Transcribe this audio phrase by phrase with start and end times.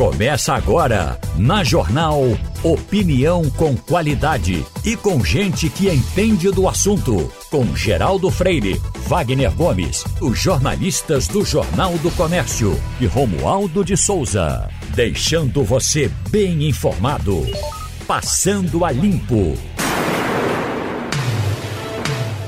[0.00, 2.22] Começa agora, na Jornal
[2.64, 7.30] Opinião com qualidade e com gente que entende do assunto.
[7.50, 14.70] Com Geraldo Freire, Wagner Gomes, os jornalistas do Jornal do Comércio e Romualdo de Souza.
[14.94, 17.46] Deixando você bem informado.
[18.06, 19.54] Passando a Limpo.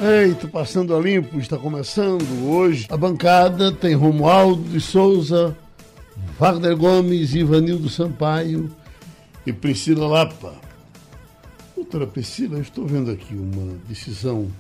[0.03, 2.87] Eita, passando a limpo, está começando hoje.
[2.91, 5.57] A bancada tem Romualdo de Souza,
[6.39, 8.75] Wagner Gomes, Ivanildo Sampaio
[9.47, 10.55] e Priscila Lapa.
[11.77, 14.51] Doutora Priscila, eu estou vendo aqui uma decisão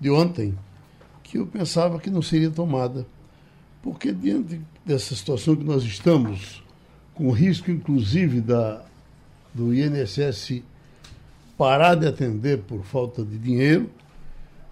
[0.00, 0.56] de ontem
[1.22, 3.04] que eu pensava que não seria tomada.
[3.82, 6.62] Porque diante dessa situação que nós estamos,
[7.12, 8.82] com risco inclusive da,
[9.52, 10.62] do INSS
[11.56, 13.90] parar de atender por falta de dinheiro,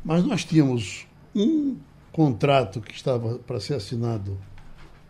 [0.04, 1.04] mas nós tínhamos
[1.34, 1.76] um
[2.12, 4.38] contrato que estava para ser assinado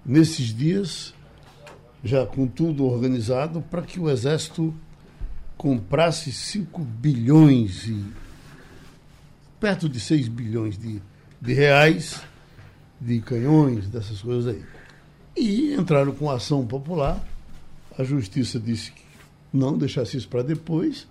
[0.07, 1.13] nesses dias,
[2.05, 4.73] já com tudo organizado, para que o Exército
[5.57, 8.05] comprasse 5 bilhões e
[9.59, 11.03] perto de 6 bilhões de,
[11.41, 12.23] de reais
[13.01, 14.63] de canhões, dessas coisas aí.
[15.37, 17.23] E entraram com ação popular.
[17.99, 19.03] A justiça disse que
[19.53, 21.07] não deixasse isso para depois.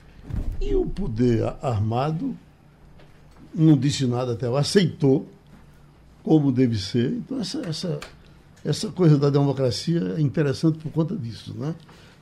[0.60, 2.36] E o poder armado
[3.54, 5.28] não disse nada até aceitou
[6.24, 7.12] como deve ser.
[7.12, 8.00] Então, essa, essa,
[8.66, 11.76] essa coisa da democracia é interessante por conta disso, né?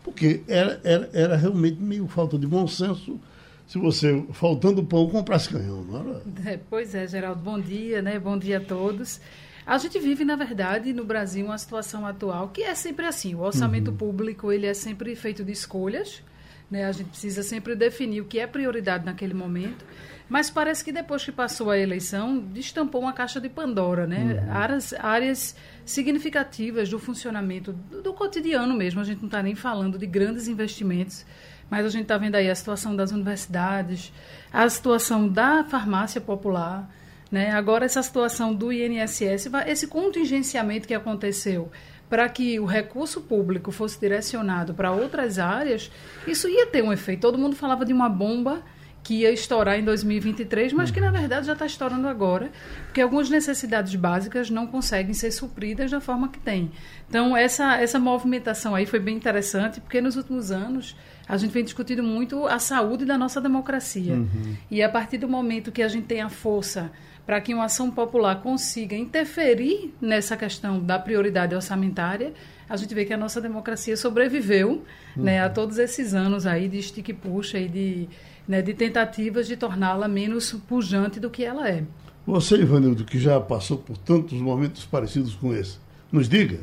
[0.03, 3.19] Porque era, era, era realmente meio falta de bom senso
[3.65, 6.21] se você, faltando pão, comprasse canhão, não era?
[6.45, 8.19] É, pois é, Geraldo, bom dia, né?
[8.19, 9.21] Bom dia a todos.
[9.65, 13.33] A gente vive, na verdade, no Brasil, uma situação atual que é sempre assim.
[13.33, 13.97] O orçamento uhum.
[13.97, 16.21] público ele é sempre feito de escolhas.
[16.69, 16.85] Né?
[16.85, 19.85] A gente precisa sempre definir o que é prioridade naquele momento.
[20.29, 24.41] Mas parece que depois que passou a eleição, destampou uma caixa de Pandora, né?
[24.41, 24.51] Uhum.
[24.51, 29.01] Áreas, áreas significativas do funcionamento do, do cotidiano mesmo.
[29.01, 31.25] A gente não está nem falando de grandes investimentos,
[31.69, 34.13] mas a gente está vendo aí a situação das universidades,
[34.51, 36.89] a situação da farmácia popular,
[37.29, 37.51] né?
[37.51, 41.69] Agora essa situação do INSS, esse contingenciamento que aconteceu
[42.13, 45.89] para que o recurso público fosse direcionado para outras áreas,
[46.27, 47.21] isso ia ter um efeito.
[47.21, 48.61] Todo mundo falava de uma bomba
[49.01, 52.51] que ia estourar em 2023, mas que na verdade já está estourando agora,
[52.83, 56.71] porque algumas necessidades básicas não conseguem ser supridas da forma que tem.
[57.09, 60.95] Então, essa, essa movimentação aí foi bem interessante, porque nos últimos anos
[61.27, 64.13] a gente vem discutindo muito a saúde da nossa democracia.
[64.13, 64.55] Uhum.
[64.69, 66.91] E a partir do momento que a gente tem a força
[67.25, 72.33] para que uma ação popular consiga interferir nessa questão da prioridade orçamentária,
[72.69, 74.83] a gente vê que a nossa democracia sobreviveu
[75.15, 75.23] uhum.
[75.23, 78.09] né, a todos esses anos aí de estique-puxa e de
[78.47, 81.83] né, de tentativas de torná-la menos pujante do que ela é.
[82.25, 85.77] Você, Ivanildo, que já passou por tantos momentos parecidos com esse,
[86.11, 86.59] nos diga.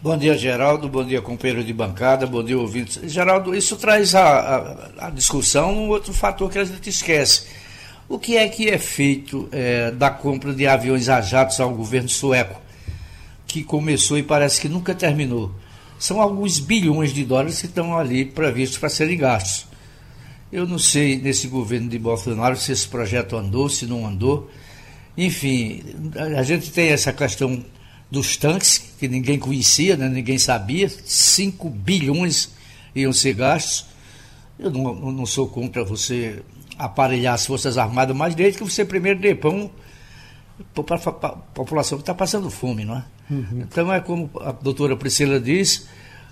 [0.00, 0.88] Bom dia, Geraldo.
[0.88, 2.24] Bom dia, companheiro de bancada.
[2.24, 3.00] Bom dia, ouvintes.
[3.10, 7.48] Geraldo, isso traz a, a, a, discussão um outro fator que a gente esquece.
[8.08, 12.08] O que é que é feito é, da compra de aviões a jatos ao governo
[12.08, 12.58] sueco,
[13.46, 15.52] que começou e parece que nunca terminou?
[15.98, 19.66] São alguns bilhões de dólares que estão ali previstos para serem gastos.
[20.50, 24.50] Eu não sei nesse governo de Bolsonaro se esse projeto andou, se não andou.
[25.14, 25.82] Enfim,
[26.34, 27.62] a gente tem essa questão
[28.10, 30.08] dos tanques, que ninguém conhecia, né?
[30.08, 30.88] ninguém sabia.
[30.88, 32.48] 5 bilhões
[32.94, 33.84] iam ser gastos.
[34.58, 36.42] Eu não, não sou contra você
[36.78, 39.70] aparelhar as Forças Armadas, mas desde que você primeiro dê pão
[40.74, 43.04] para a população que está passando fome, não é?
[43.30, 43.60] Uhum.
[43.60, 45.88] Então é como a doutora Priscila diz,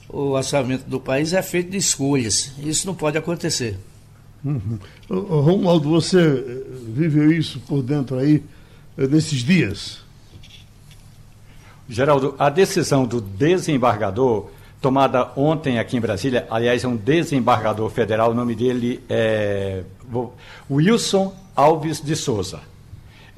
[0.09, 2.53] o orçamento do país é feito de escolhas.
[2.59, 3.79] Isso não pode acontecer.
[4.45, 4.79] Uhum.
[5.09, 8.43] Romualdo, você eh, viveu isso por dentro aí
[8.97, 10.01] eh, nesses dias?
[11.89, 18.31] Geraldo, a decisão do desembargador, tomada ontem aqui em Brasília, aliás, é um desembargador federal,
[18.31, 19.83] o nome dele é
[20.71, 22.61] Wilson Alves de Souza.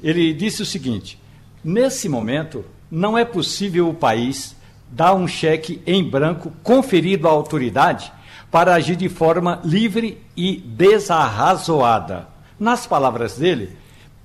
[0.01, 1.19] Ele disse o seguinte:
[1.63, 4.55] nesse momento, não é possível o país
[4.89, 8.11] dar um cheque em branco conferido à autoridade
[8.49, 12.27] para agir de forma livre e desarrazoada.
[12.59, 13.69] Nas palavras dele,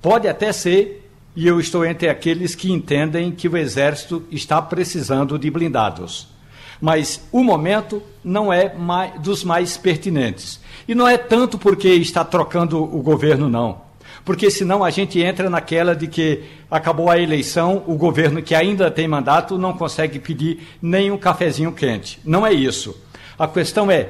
[0.01, 5.37] pode até ser, e eu estou entre aqueles que entendem que o Exército está precisando
[5.37, 6.27] de blindados.
[6.79, 10.59] Mas o momento não é mais, dos mais pertinentes.
[10.87, 13.83] E não é tanto porque está trocando o governo, não.
[14.23, 18.89] Porque senão a gente entra naquela de que acabou a eleição, o governo que ainda
[18.89, 22.19] tem mandato não consegue pedir nem um cafezinho quente.
[22.25, 22.99] Não é isso.
[23.37, 24.09] A questão é,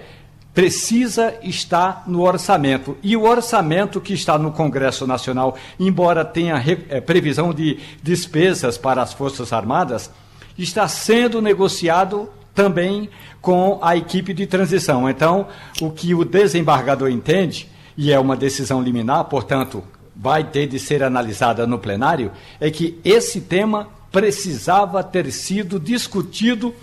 [0.53, 2.97] precisa estar no orçamento.
[3.03, 9.01] E o orçamento que está no Congresso Nacional, embora tenha é, previsão de despesas para
[9.01, 10.09] as Forças Armadas,
[10.57, 13.09] está sendo negociado também
[13.41, 15.07] com a equipe de transição.
[15.07, 15.47] Então,
[15.81, 19.83] o que o desembargador entende, e é uma decisão liminar, portanto,
[20.15, 26.73] vai ter de ser analisada no plenário, é que esse tema precisava ter sido discutido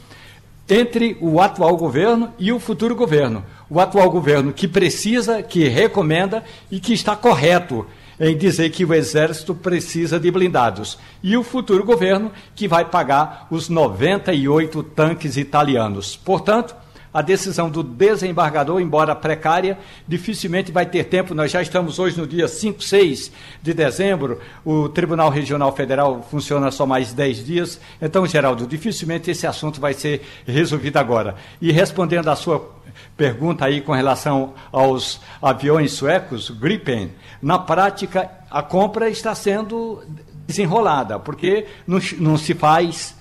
[0.69, 3.45] entre o atual governo e o futuro governo.
[3.69, 7.87] O atual governo que precisa, que recomenda e que está correto
[8.23, 10.97] em dizer que o Exército precisa de blindados.
[11.21, 16.15] E o futuro governo que vai pagar os 98 tanques italianos.
[16.15, 16.73] Portanto,
[17.13, 19.77] a decisão do desembargador, embora precária,
[20.07, 21.35] dificilmente vai ter tempo.
[21.35, 24.41] Nós já estamos hoje no dia 5, 6 de dezembro.
[24.65, 27.81] O Tribunal Regional Federal funciona só mais 10 dias.
[28.01, 31.35] Então, Geraldo, dificilmente esse assunto vai ser resolvido agora.
[31.61, 32.71] E respondendo à sua
[33.17, 40.03] pergunta aí com relação aos aviões suecos, Gripen, na prática a compra está sendo
[40.47, 43.17] desenrolada, porque não, não se faz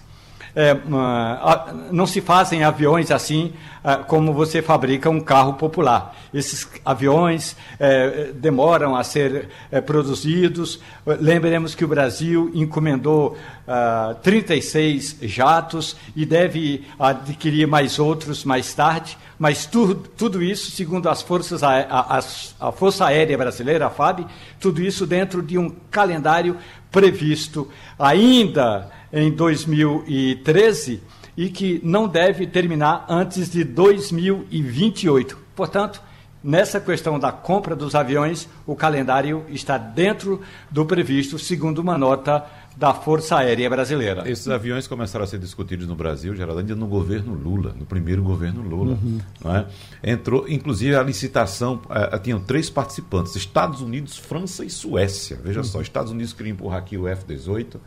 [0.56, 0.76] é,
[1.92, 3.54] não se fazem aviões assim
[3.84, 6.16] é, como você fabrica um carro popular.
[6.32, 10.80] Esses aviões é, demoram a ser é, produzidos.
[11.06, 13.36] Lembremos que o Brasil encomendou
[14.22, 19.18] 36 jatos e deve adquirir mais outros mais tarde.
[19.40, 22.20] Mas tudo, tudo isso, segundo as forças, a, a,
[22.68, 24.28] a Força Aérea Brasileira, a FAB,
[24.60, 26.58] tudo isso dentro de um calendário
[26.92, 27.68] previsto
[27.98, 31.02] ainda em 2013
[31.36, 35.38] e que não deve terminar antes de 2028.
[35.56, 36.02] Portanto,
[36.44, 42.46] nessa questão da compra dos aviões, o calendário está dentro do previsto, segundo uma nota
[42.82, 44.28] da Força Aérea Brasileira.
[44.28, 48.64] Esses aviões começaram a ser discutidos no Brasil, Geraldo, no governo Lula, no primeiro governo
[48.64, 48.94] Lula.
[48.94, 49.20] Uhum.
[49.46, 49.66] Não é?
[50.04, 55.38] Entrou, inclusive, a licitação, uh, tinham três participantes: Estados Unidos, França e Suécia.
[55.44, 55.64] Veja uhum.
[55.64, 57.76] só, Estados Unidos queria empurrar aqui o F-18.
[57.76, 57.80] Uh,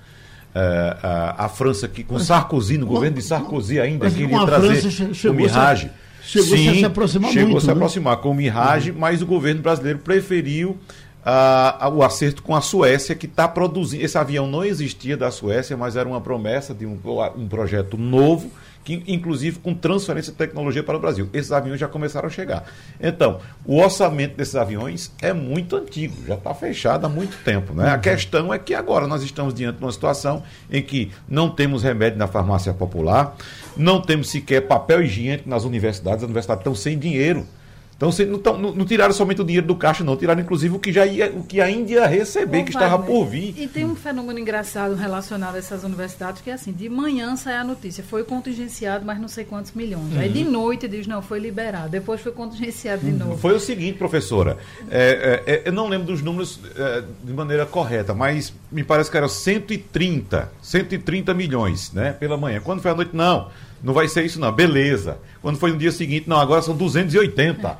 [1.03, 5.91] a, a, França, que com Sarkozy, no governo de Sarkozy ainda, queria trazer o Mirage.
[6.23, 7.59] Chegou Sim, a se aproximar chegou muito.
[7.59, 7.73] a se né?
[7.73, 8.99] aproximar com o Mirage, uhum.
[8.99, 10.79] mas o governo brasileiro preferiu
[11.25, 14.05] uh, o acerto com a Suécia, que está produzindo.
[14.05, 16.99] Esse avião não existia da Suécia, mas era uma promessa de um,
[17.37, 18.51] um projeto novo
[18.85, 21.29] que, inclusive com transferência de tecnologia para o Brasil.
[21.33, 22.65] Esses aviões já começaram a chegar.
[23.01, 27.73] Então, o orçamento desses aviões é muito antigo, já está fechado há muito tempo.
[27.73, 27.89] Né?
[27.89, 28.01] A uhum.
[28.01, 32.19] questão é que agora nós estamos diante de uma situação em que não temos remédio
[32.19, 33.35] na farmácia popular,
[33.75, 37.47] não temos sequer papel higiênico nas universidades, as universidades estão sem dinheiro.
[37.97, 40.93] Então não, não, não, tiraram somente o dinheiro do caixa, não, tiraram inclusive o que,
[40.93, 43.55] já ia, o que ainda ia receber, que estava por vir.
[43.57, 47.57] E tem um fenômeno engraçado relacionado a essas universidades, que é assim, de manhã sai
[47.57, 50.13] a notícia, foi contingenciado, mas não sei quantos milhões.
[50.13, 50.21] Uhum.
[50.21, 53.19] Aí de noite diz, não, foi liberado, depois foi contingenciado de uhum.
[53.19, 53.39] novo.
[53.39, 54.59] Foi o seguinte, professora,
[54.91, 59.11] é, é, é, eu não lembro dos números é, de maneira correta, mas me parece
[59.11, 62.61] que era 130, 130 milhões, né, pela manhã.
[62.61, 63.49] Quando foi a noite, não.
[63.85, 64.51] Não vai ser isso, não.
[64.51, 65.19] Beleza.
[65.43, 67.77] Quando foi no dia seguinte, não, agora são 280.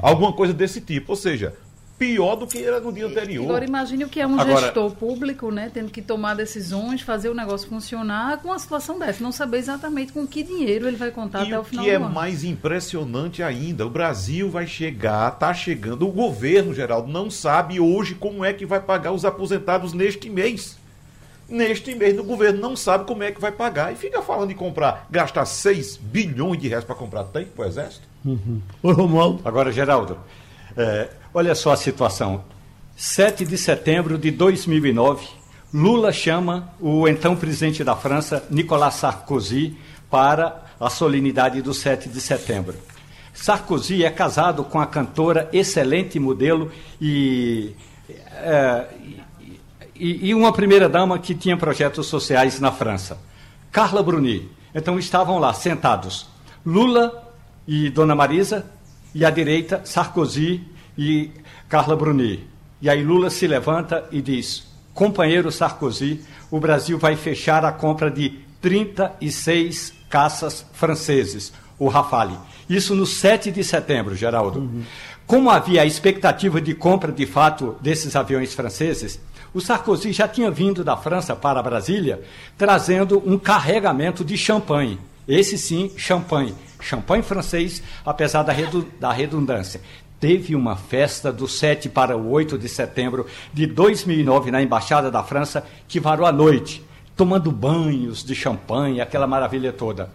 [0.00, 1.12] Alguma coisa desse tipo.
[1.12, 1.54] Ou seja,
[1.96, 3.44] pior do que era no dia anterior.
[3.44, 7.28] Agora imagine o que é um Agora, gestor público, né, tendo que tomar decisões, fazer
[7.28, 11.12] o negócio funcionar com uma situação dessa, não saber exatamente com que dinheiro ele vai
[11.12, 12.04] contar até o final do é ano.
[12.04, 17.10] O que é mais impressionante ainda, o Brasil vai chegar, está chegando, o governo, Geraldo,
[17.10, 20.78] não sabe hoje como é que vai pagar os aposentados neste mês
[21.48, 24.54] neste mês o governo não sabe como é que vai pagar e fica falando de
[24.54, 28.06] comprar, gastar 6 bilhões de reais para comprar tanque para o Exército.
[28.24, 28.60] Uhum.
[28.82, 29.40] Oi, Romualdo.
[29.44, 30.18] Agora, Geraldo,
[30.76, 32.44] é, olha só a situação.
[32.96, 35.26] 7 de setembro de 2009,
[35.72, 39.76] Lula chama o então presidente da França, Nicolas Sarkozy,
[40.10, 42.74] para a solenidade do 7 de setembro.
[43.32, 47.72] Sarkozy é casado com a cantora, excelente modelo e
[48.32, 48.86] é,
[49.98, 53.18] e, e uma primeira-dama que tinha projetos sociais na França,
[53.70, 54.50] Carla Bruni.
[54.74, 56.28] Então estavam lá sentados
[56.64, 57.32] Lula
[57.66, 58.64] e Dona Marisa,
[59.14, 60.62] e à direita Sarkozy
[60.96, 61.30] e
[61.68, 62.46] Carla Bruni.
[62.80, 68.10] E aí Lula se levanta e diz: companheiro Sarkozy, o Brasil vai fechar a compra
[68.10, 72.36] de 36 caças franceses, o Rafale.
[72.68, 74.60] Isso no 7 de setembro, Geraldo.
[74.60, 74.82] Uhum.
[75.26, 79.20] Como havia a expectativa de compra de fato desses aviões franceses,
[79.58, 82.22] o Sarkozy já tinha vindo da França para Brasília
[82.56, 85.00] trazendo um carregamento de champanhe.
[85.26, 86.54] Esse sim, champanhe.
[86.80, 89.80] Champanhe francês, apesar da redundância.
[90.20, 95.24] Teve uma festa do 7 para o 8 de setembro de 2009 na Embaixada da
[95.24, 96.84] França que varou a noite,
[97.16, 100.08] tomando banhos de champanhe, aquela maravilha toda.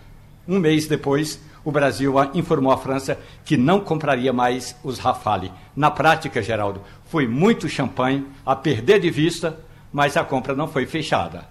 [0.47, 5.51] Um mês depois, o Brasil informou à França que não compraria mais os Rafale.
[5.75, 6.81] Na prática, Geraldo,
[7.13, 9.55] foi muito champanhe, a perder de vista,
[9.91, 11.48] mas a compra não foi fechada.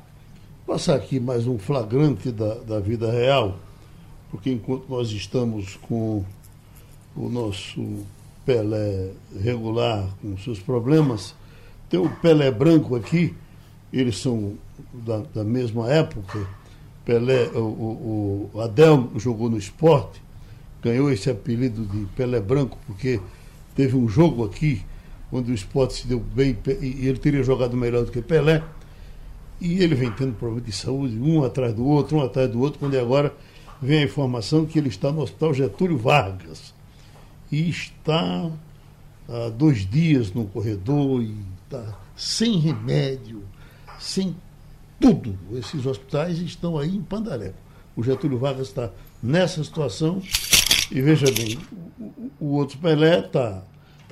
[0.66, 3.60] passar aqui mais um flagrante da, da vida real,
[4.28, 6.24] porque enquanto nós estamos com
[7.14, 8.04] o nosso
[8.44, 11.32] Pelé regular, com seus problemas,
[11.88, 13.32] tem o Pelé branco aqui,
[13.92, 14.54] eles são
[14.92, 16.44] da, da mesma época.
[17.04, 20.20] Pelé, o, o, o Adel jogou no esporte,
[20.82, 23.20] ganhou esse apelido de Pelé branco, porque
[23.76, 24.82] teve um jogo aqui
[25.32, 28.62] onde o esporte se deu bem e ele teria jogado melhor do que Pelé.
[29.60, 32.78] E ele vem tendo problema de saúde, um atrás do outro, um atrás do outro,
[32.78, 33.34] quando é agora
[33.80, 36.74] vem a informação que ele está no Hospital Getúlio Vargas.
[37.50, 38.50] E está
[39.28, 41.34] há dois dias no corredor e
[41.64, 43.42] está sem remédio,
[43.98, 44.36] sem
[45.00, 45.38] tudo.
[45.52, 47.56] Esses hospitais estão aí em Pandareco.
[47.96, 48.90] O Getúlio Vargas está
[49.22, 50.20] nessa situação
[50.90, 51.58] e veja bem,
[51.98, 53.62] o, o outro Pelé está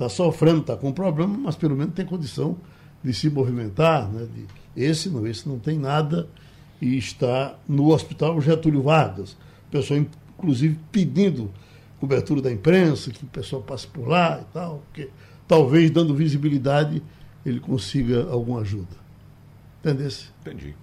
[0.01, 2.57] tá sofrendo, está com problema, mas pelo menos tem condição
[3.03, 6.27] de se movimentar, né, de, esse não, esse não tem nada
[6.81, 9.33] e está no hospital Getúlio Vargas.
[9.67, 9.99] O pessoal,
[10.37, 11.51] inclusive, pedindo
[11.99, 15.09] cobertura da imprensa, que o pessoal passe por lá e tal, porque
[15.47, 17.03] talvez dando visibilidade
[17.45, 18.95] ele consiga alguma ajuda.
[19.79, 20.29] Entendesse?
[20.41, 20.73] Entendi.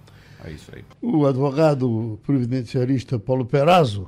[0.45, 0.83] É isso aí.
[1.01, 4.07] O advogado previdenciarista Paulo Perazzo,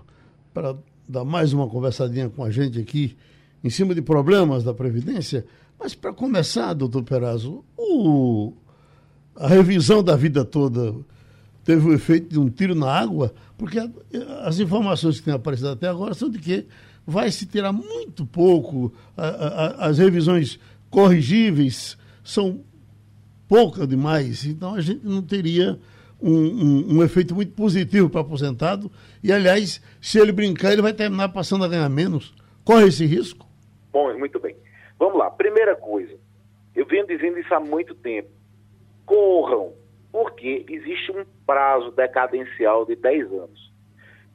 [0.54, 0.76] para
[1.08, 3.18] dar mais uma conversadinha com a gente aqui,
[3.64, 5.46] em cima de problemas da Previdência,
[5.80, 8.54] mas para começar, doutor Perazzo, o
[9.36, 10.94] a revisão da vida toda
[11.64, 13.80] teve o efeito de um tiro na água, porque
[14.44, 16.66] as informações que têm aparecido até agora são de que
[17.06, 22.62] vai se tirar muito pouco, a, a, as revisões corrigíveis são
[23.48, 25.80] poucas demais, então a gente não teria
[26.22, 28.92] um, um, um efeito muito positivo para o aposentado,
[29.24, 32.34] e aliás, se ele brincar, ele vai terminar passando a ganhar menos.
[32.64, 33.51] Corre esse risco?
[33.92, 34.56] Bom, muito bem.
[34.98, 35.30] Vamos lá.
[35.30, 36.16] Primeira coisa,
[36.76, 38.30] eu venho dizendo isso há muito tempo
[39.12, 39.74] corram,
[40.10, 43.74] porque existe um prazo decadencial de 10 anos.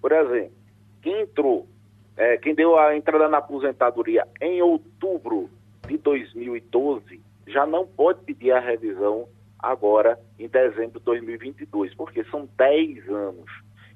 [0.03, 0.53] Por exemplo,
[1.01, 1.67] quem entrou,
[2.15, 5.49] é, quem deu a entrada na aposentadoria em outubro
[5.89, 9.27] de 2012, já não pode pedir a revisão
[9.59, 13.51] agora em dezembro de 2022, porque são 10 anos.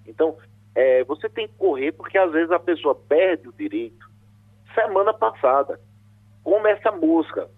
[0.07, 0.39] Então,
[0.75, 4.10] é, você tem que correr porque às vezes a pessoa perde o direito
[4.75, 5.81] semana passada.
[6.43, 7.49] Como essa mosca,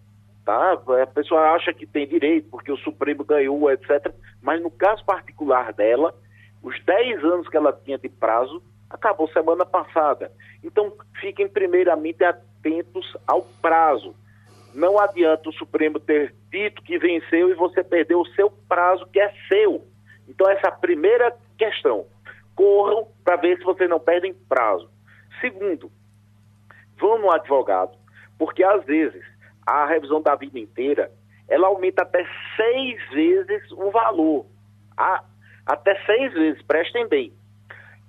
[0.44, 0.72] tá?
[1.02, 4.12] A pessoa acha que tem direito porque o Supremo ganhou, etc.
[4.40, 6.14] Mas no caso particular dela,
[6.62, 10.30] os 10 anos que ela tinha de prazo acabou semana passada.
[10.62, 14.14] Então, fiquem primeiramente atentos ao prazo.
[14.74, 19.20] Não adianta o Supremo ter dito que venceu e você perdeu o seu prazo, que
[19.20, 19.86] é seu.
[20.28, 22.06] Então, essa é primeira questão.
[22.54, 24.88] Corram para ver se vocês não perdem prazo.
[25.40, 25.90] Segundo,
[27.02, 27.98] vão no advogado,
[28.38, 29.22] porque às vezes
[29.66, 31.10] a revisão da vida inteira,
[31.48, 32.24] ela aumenta até
[32.56, 34.46] seis vezes o valor.
[34.96, 35.22] A,
[35.66, 37.32] até seis vezes, prestem bem.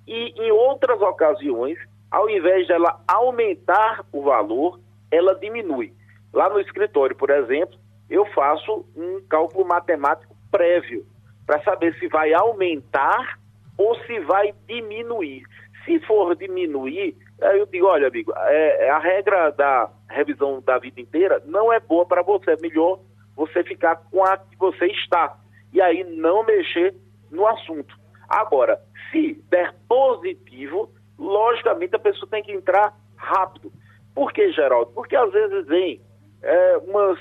[0.06, 1.78] E em outras ocasiões,
[2.10, 5.92] ao invés dela aumentar o valor, ela diminui.
[6.32, 11.04] Lá no escritório, por exemplo, eu faço um cálculo matemático prévio
[11.46, 13.38] para saber se vai aumentar
[13.76, 15.44] ou se vai diminuir.
[15.84, 20.78] Se for diminuir, Aí eu digo, olha, amigo, é, é, a regra da revisão da
[20.78, 22.52] vida inteira não é boa para você.
[22.52, 23.00] É melhor
[23.36, 25.36] você ficar com a que você está.
[25.72, 26.94] E aí não mexer
[27.30, 27.98] no assunto.
[28.28, 33.72] Agora, se der positivo, logicamente a pessoa tem que entrar rápido.
[34.14, 34.92] Por que, Geraldo?
[34.92, 36.00] Porque às vezes vem
[36.42, 37.18] é, umas,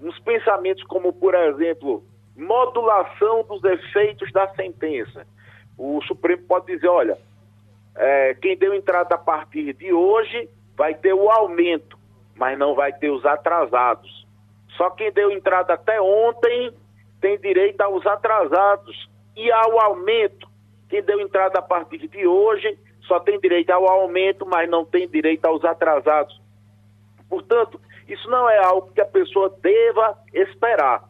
[0.00, 2.04] uns pensamentos como, por exemplo,
[2.36, 5.26] modulação dos efeitos da sentença.
[5.78, 7.16] O Supremo pode dizer, olha,
[7.96, 11.98] é, quem deu entrada a partir de hoje vai ter o aumento,
[12.34, 14.26] mas não vai ter os atrasados.
[14.76, 16.72] Só quem deu entrada até ontem
[17.20, 20.46] tem direito aos atrasados e ao aumento.
[20.88, 25.08] Quem deu entrada a partir de hoje só tem direito ao aumento, mas não tem
[25.08, 26.40] direito aos atrasados.
[27.28, 31.02] Portanto, isso não é algo que a pessoa deva esperar.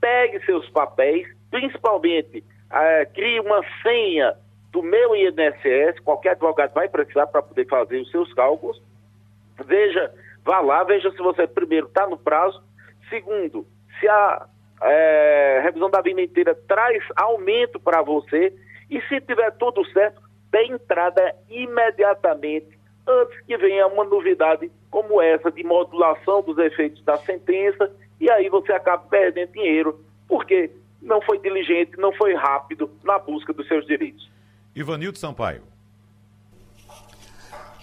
[0.00, 4.34] Pegue seus papéis, principalmente é, crie uma senha
[4.72, 8.80] do meu INSS, qualquer advogado vai precisar para poder fazer os seus cálculos.
[9.64, 10.12] Veja,
[10.44, 12.62] vá lá, veja se você, primeiro, está no prazo.
[13.08, 13.66] Segundo,
[13.98, 14.46] se a
[14.82, 18.52] é, revisão da vida inteira traz aumento para você.
[18.90, 25.50] E se tiver tudo certo, dê entrada imediatamente antes que venha uma novidade como essa
[25.50, 30.70] de modulação dos efeitos da sentença e aí você acaba perdendo dinheiro porque
[31.02, 34.28] não foi diligente, não foi rápido na busca dos seus direitos.
[34.76, 35.62] Ivanildo Sampaio.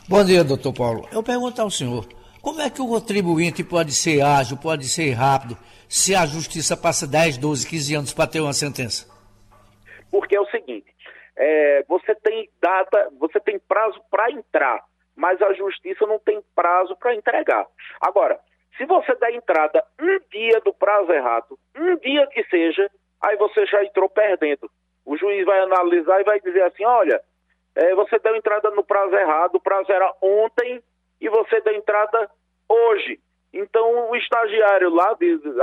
[0.08, 1.10] Bom dia, doutor Paulo.
[1.12, 2.08] Eu pergunto ao senhor,
[2.40, 5.58] como é que o contribuinte pode ser ágil, pode ser rápido,
[5.90, 9.12] se a justiça passa 10, 12, 15 anos para ter uma sentença?
[10.12, 10.86] Porque é o seguinte,
[11.36, 14.84] é, você tem data, você tem prazo para entrar,
[15.16, 17.66] mas a justiça não tem prazo para entregar.
[18.02, 18.40] Agora,
[18.78, 22.88] se você der entrada um dia do prazo errado, um dia que seja,
[23.20, 24.70] aí você já entrou perdendo.
[25.06, 27.22] O juiz vai analisar e vai dizer assim: olha,
[27.76, 30.82] é, você deu entrada no prazo errado, o prazo era ontem
[31.20, 32.30] e você deu entrada
[32.68, 33.20] hoje.
[33.54, 35.16] Então o estagiário lá,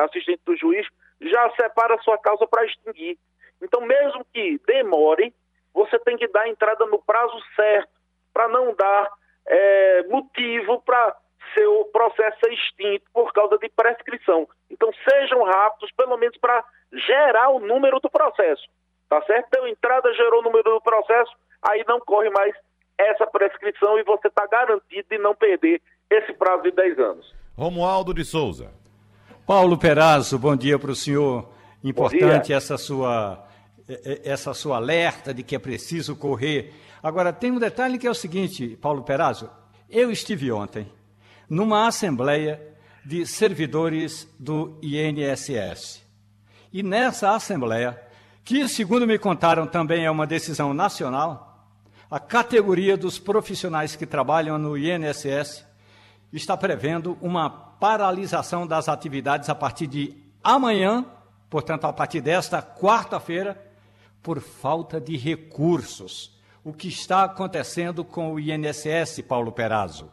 [0.04, 0.87] assistente do juiz,
[1.20, 3.18] já separa a sua causa para extinguir.
[3.62, 5.35] Então, mesmo que demore,
[5.75, 7.90] você tem que dar entrada no prazo certo,
[8.32, 9.11] para não dar
[9.47, 11.16] é, motivo para
[11.54, 14.49] seu processo ser extinto por causa de prescrição.
[14.70, 18.66] Então, sejam rápidos, pelo menos para gerar o número do processo.
[19.11, 19.49] Tá certo?
[19.50, 22.55] Deu entrada, gerou o número do processo, aí não corre mais
[22.97, 27.35] essa prescrição e você está garantido de não perder esse prazo de 10 anos.
[27.59, 28.71] Romualdo de Souza.
[29.45, 31.49] Paulo Perazzo, bom dia para o senhor.
[31.83, 33.45] Importante essa sua,
[34.25, 36.73] essa sua alerta de que é preciso correr.
[37.02, 39.50] Agora, tem um detalhe que é o seguinte, Paulo Perazzo.
[39.88, 40.87] Eu estive ontem
[41.49, 42.62] numa assembleia
[43.05, 46.07] de servidores do INSS.
[46.73, 48.00] E nessa assembleia,
[48.50, 51.69] que segundo me contaram também é uma decisão nacional,
[52.11, 55.64] a categoria dos profissionais que trabalham no INSS
[56.33, 61.07] está prevendo uma paralisação das atividades a partir de amanhã,
[61.49, 63.57] portanto, a partir desta quarta-feira,
[64.21, 66.37] por falta de recursos.
[66.64, 70.12] O que está acontecendo com o INSS, Paulo Perazzo?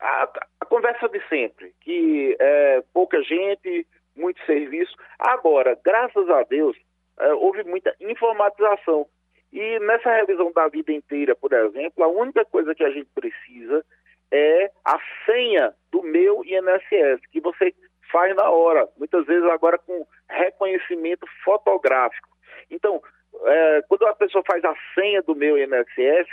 [0.00, 0.28] A,
[0.62, 3.86] a conversa de sempre, que é, pouca gente,
[4.16, 4.96] muito serviço.
[5.16, 6.76] Agora, graças a Deus,
[7.38, 9.06] houve muita informatização.
[9.52, 13.84] E nessa revisão da vida inteira, por exemplo, a única coisa que a gente precisa
[14.30, 17.74] é a senha do meu INSS, que você
[18.10, 22.28] faz na hora, muitas vezes agora com reconhecimento fotográfico.
[22.70, 23.00] Então,
[23.44, 26.28] é, quando a pessoa faz a senha do meu INSS,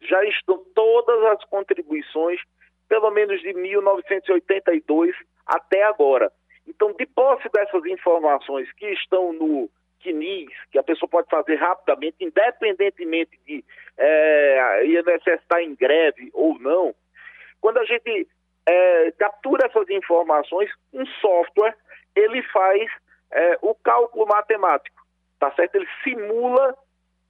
[0.00, 2.40] já estão todas as contribuições,
[2.88, 5.14] pelo menos de 1982
[5.46, 6.30] até agora.
[6.66, 9.68] Então, de posse dessas informações que estão no
[10.02, 13.64] CNIS, que a pessoa pode fazer rapidamente, independentemente de
[13.96, 16.94] é, INSS estar em greve ou não,
[17.60, 18.28] quando a gente
[18.66, 21.76] é, captura essas informações, um software
[22.14, 22.90] ele faz
[23.30, 25.00] é, o cálculo matemático,
[25.38, 25.76] tá certo?
[25.76, 26.76] Ele simula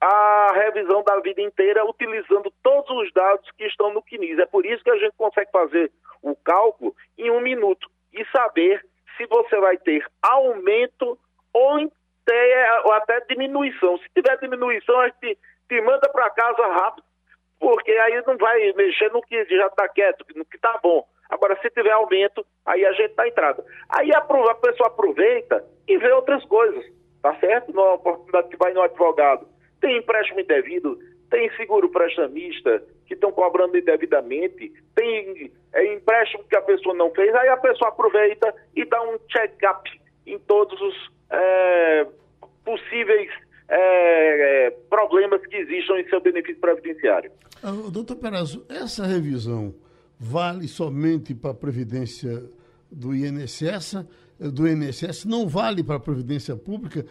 [0.01, 4.39] a revisão da vida inteira utilizando todos os dados que estão no CNIS.
[4.39, 8.85] É por isso que a gente consegue fazer o cálculo em um minuto e saber
[9.15, 11.17] se você vai ter aumento
[11.53, 11.91] ou,
[12.85, 13.97] ou até diminuição.
[13.97, 17.03] Se tiver diminuição, a gente te manda para casa rápido
[17.63, 21.07] porque aí não vai mexer no que já está quieto, no que está bom.
[21.29, 23.63] Agora, se tiver aumento, aí a gente está entrada.
[23.87, 26.83] Aí a, a, pessoa aproveita e vê outras coisas,
[27.21, 27.73] tá certo?
[27.73, 29.47] Na oportunidade que vai no advogado.
[29.79, 36.61] Tem empréstimo indevido, tem seguro prestamista que estão cobrando indevidamente, tem é, empréstimo que a
[36.61, 39.89] pessoa não fez, aí a pessoa aproveita e dá um check-up
[40.27, 42.07] em todos os é,
[42.63, 43.29] possíveis
[43.69, 47.31] é, é, problemas que existam em seu benefício previdenciário.
[47.61, 49.73] Ah, doutor Perazzo, essa revisão
[50.19, 52.43] vale somente para a Previdência
[52.91, 54.05] do INSS?
[54.39, 57.05] Do INSS não vale para a Previdência Pública?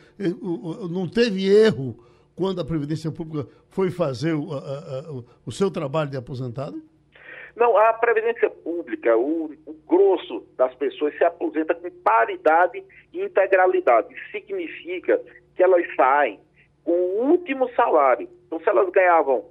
[0.91, 1.99] Não teve erro
[2.35, 6.83] quando a Previdência Pública foi fazer o, a, a, o seu trabalho de aposentado?
[7.55, 14.09] Não, a Previdência Pública, o, o, grosso das pessoas se aposenta com paridade e integralidade.
[14.31, 15.21] Significa
[15.55, 16.41] que elas saem
[16.85, 18.29] com o último salário.
[18.47, 19.45] Então, se elas ganhavam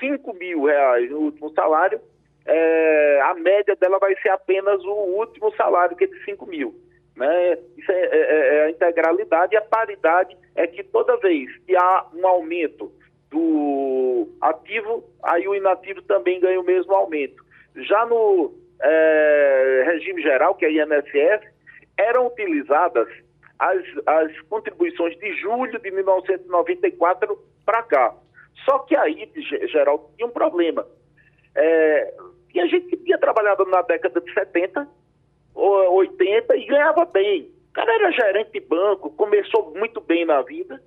[0.00, 2.00] 5 mil reais no último salário,
[2.44, 6.74] é, a média dela vai ser apenas o último salário, que é de 5 mil.
[7.14, 7.58] Né?
[7.76, 12.06] Isso é, é, é, a integralidade e a paridade é que toda vez que há
[12.14, 12.92] um aumento
[13.30, 17.44] do ativo, aí o inativo também ganha o mesmo aumento.
[17.76, 21.46] Já no é, regime geral, que é INSS,
[21.96, 23.08] eram utilizadas
[23.58, 28.14] as, as contribuições de julho de 1994 para cá.
[28.64, 29.30] Só que aí,
[29.70, 30.86] geral, tinha um problema.
[31.54, 32.14] É,
[32.60, 34.88] a gente tinha trabalhado na década de 70,
[35.54, 37.50] 80 e ganhava bem.
[37.70, 40.82] O cara era gerente de banco, começou muito bem na vida,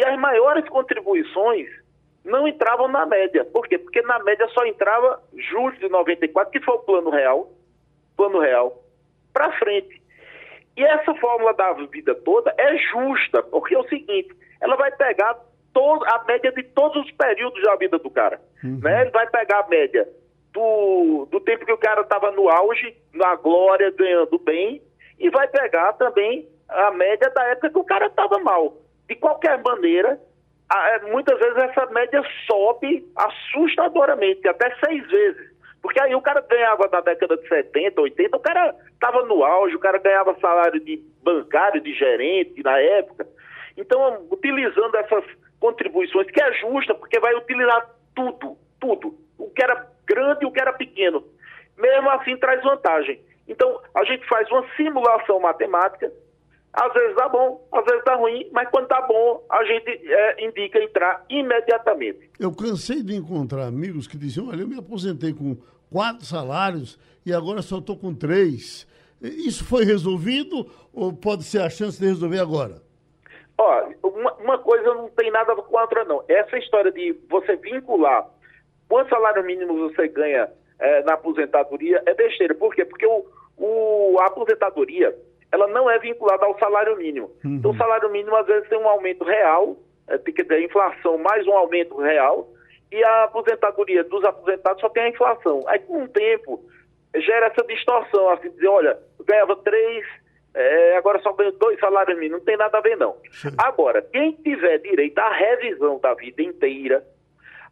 [0.00, 1.68] e as maiores contribuições
[2.24, 3.44] não entravam na média.
[3.44, 3.76] Por quê?
[3.76, 7.50] Porque na média só entrava julho de 94, que foi o plano real,
[8.16, 8.82] plano real,
[9.30, 10.00] para frente.
[10.74, 15.38] E essa fórmula da vida toda é justa, porque é o seguinte, ela vai pegar
[15.74, 18.40] todo, a média de todos os períodos da vida do cara.
[18.64, 18.80] Uhum.
[18.82, 19.02] Né?
[19.02, 20.08] Ele vai pegar a média
[20.50, 24.80] do, do tempo que o cara estava no auge, na glória, ganhando bem,
[25.18, 28.79] e vai pegar também a média da época que o cara estava mal.
[29.10, 30.20] De qualquer maneira,
[30.72, 35.50] é, muitas vezes essa média sobe assustadoramente, até seis vezes.
[35.82, 39.74] Porque aí o cara ganhava na década de 70, 80, o cara estava no auge,
[39.74, 43.26] o cara ganhava salário de bancário, de gerente na época.
[43.76, 45.24] Então, utilizando essas
[45.58, 49.18] contribuições, que é justa, porque vai utilizar tudo, tudo.
[49.36, 51.24] O que era grande e o que era pequeno.
[51.76, 53.20] Mesmo assim, traz vantagem.
[53.48, 56.12] Então, a gente faz uma simulação matemática
[56.72, 60.44] às vezes dá bom, às vezes dá ruim, mas quando tá bom, a gente é,
[60.44, 62.30] indica entrar imediatamente.
[62.38, 65.56] Eu cansei de encontrar amigos que diziam: olha, eu me aposentei com
[65.90, 68.86] quatro salários e agora só estou com três.
[69.20, 72.80] Isso foi resolvido ou pode ser a chance de resolver agora?
[73.58, 76.24] Ó, uma, uma coisa não tem nada com a outra, não.
[76.28, 78.26] Essa história de você vincular
[78.88, 82.54] quanto salário mínimo você ganha é, na aposentadoria é besteira.
[82.54, 82.84] Por quê?
[82.84, 83.26] Porque o,
[83.58, 85.14] o, a aposentadoria
[85.52, 87.30] ela não é vinculada ao salário mínimo.
[87.44, 87.56] Uhum.
[87.56, 89.76] Então, o salário mínimo, às vezes, tem um aumento real,
[90.08, 92.48] é, quer dizer, a inflação mais um aumento real,
[92.92, 95.62] e a aposentadoria dos aposentados só tem a inflação.
[95.66, 96.60] Aí, com o tempo,
[97.14, 100.06] gera essa distorção, assim, dizer, olha, eu ganhava três,
[100.54, 103.16] é, agora só ganho dois salários mínimos, não tem nada a ver, não.
[103.32, 103.50] Sim.
[103.58, 107.04] Agora, quem tiver direito à revisão da vida inteira,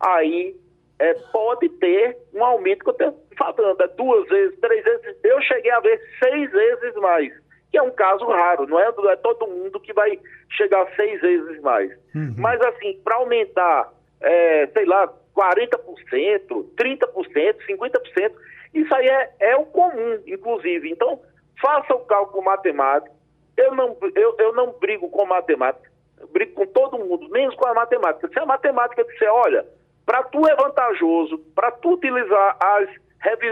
[0.01, 0.57] aí
[0.99, 5.41] é, pode ter um aumento que eu estou falando, é duas vezes, três vezes, eu
[5.43, 9.17] cheguei a ver seis vezes mais que é um caso raro, não é, não é
[9.17, 10.19] todo mundo que vai
[10.51, 11.91] chegar seis vezes mais.
[12.15, 12.35] Uhum.
[12.39, 15.79] Mas, assim, para aumentar, é, sei lá, 40%,
[16.77, 18.33] 30%, 50%,
[18.75, 20.91] isso aí é, é o comum, inclusive.
[20.91, 21.21] Então,
[21.61, 23.15] faça o cálculo matemático.
[23.57, 27.67] Eu não, eu, eu não brigo com matemática, eu brigo com todo mundo, menos com
[27.67, 28.29] a matemática.
[28.29, 29.67] Se a matemática disser, olha,
[30.07, 32.89] para tu é vantajoso, para tu utilizar as,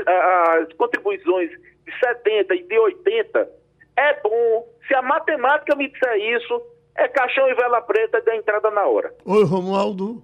[0.06, 3.48] as contribuições de 70 e de 80,
[3.96, 4.66] é bom.
[4.86, 6.62] Se a matemática me disser isso,
[6.96, 9.14] é caixão e vela preta da entrada na hora.
[9.24, 10.22] Oi, Romualdo.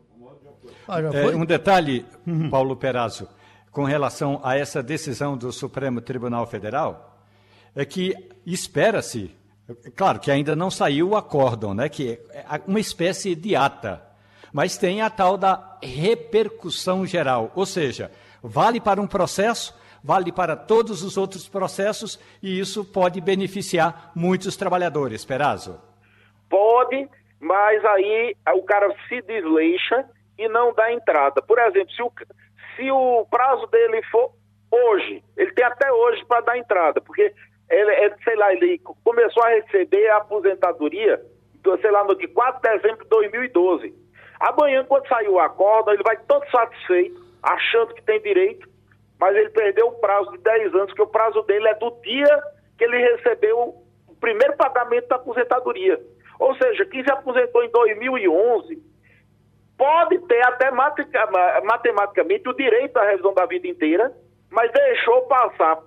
[0.88, 2.50] Ah, é, um detalhe, uhum.
[2.50, 3.28] Paulo Perazzo,
[3.70, 7.18] com relação a essa decisão do Supremo Tribunal Federal,
[7.74, 9.35] é que espera-se,
[9.96, 14.02] claro que ainda não saiu o acórdão, né, que é uma espécie de ata,
[14.52, 18.11] mas tem a tal da repercussão geral, ou seja,
[18.42, 24.57] vale para um processo, vale para todos os outros processos e isso pode beneficiar muitos
[24.57, 25.25] trabalhadores.
[25.25, 25.81] Perazzo?
[26.49, 27.09] Pode,
[27.41, 30.05] mas aí o cara se desleixa
[30.38, 31.41] e não dá entrada.
[31.41, 32.12] Por exemplo, se o,
[32.77, 34.33] se o prazo dele for
[34.71, 37.33] hoje, ele tem até hoje para dar entrada, porque
[37.71, 41.23] ele, ele, sei lá, ele começou a receber a aposentadoria,
[41.81, 43.95] sei lá, no dia 4 de dezembro de 2012.
[44.41, 48.69] Amanhã, quando sair o acordo, ele vai todo satisfeito, achando que tem direito,
[49.22, 52.42] mas ele perdeu o prazo de 10 anos, que o prazo dele é do dia
[52.76, 53.56] que ele recebeu
[54.08, 56.00] o primeiro pagamento da aposentadoria.
[56.40, 58.82] Ou seja, quem se aposentou em 2011
[59.78, 64.12] pode ter até matematicamente o direito à revisão da vida inteira,
[64.50, 65.78] mas deixou passar,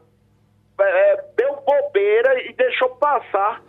[0.80, 3.62] é, deu bobeira e deixou passar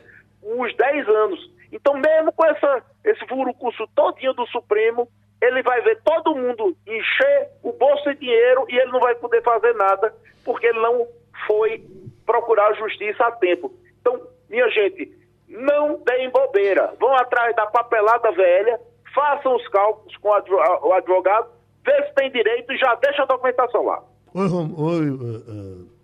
[0.45, 1.51] os 10 anos.
[1.73, 5.09] Então, mesmo com essa, esse furucuço todinho do Supremo,
[5.41, 9.43] ele vai ver todo mundo encher o bolso de dinheiro e ele não vai poder
[9.43, 11.07] fazer nada porque ele não
[11.47, 11.85] foi
[12.25, 13.73] procurar justiça a tempo.
[14.01, 15.13] Então, minha gente,
[15.49, 16.95] não deem bobeira.
[16.99, 18.81] Vão atrás da papelada velha,
[19.15, 21.49] façam os cálculos com o advogado,
[21.85, 24.03] vê se tem direito e já deixa a documentação lá.
[24.35, 25.96] Oi, oi, uh, uh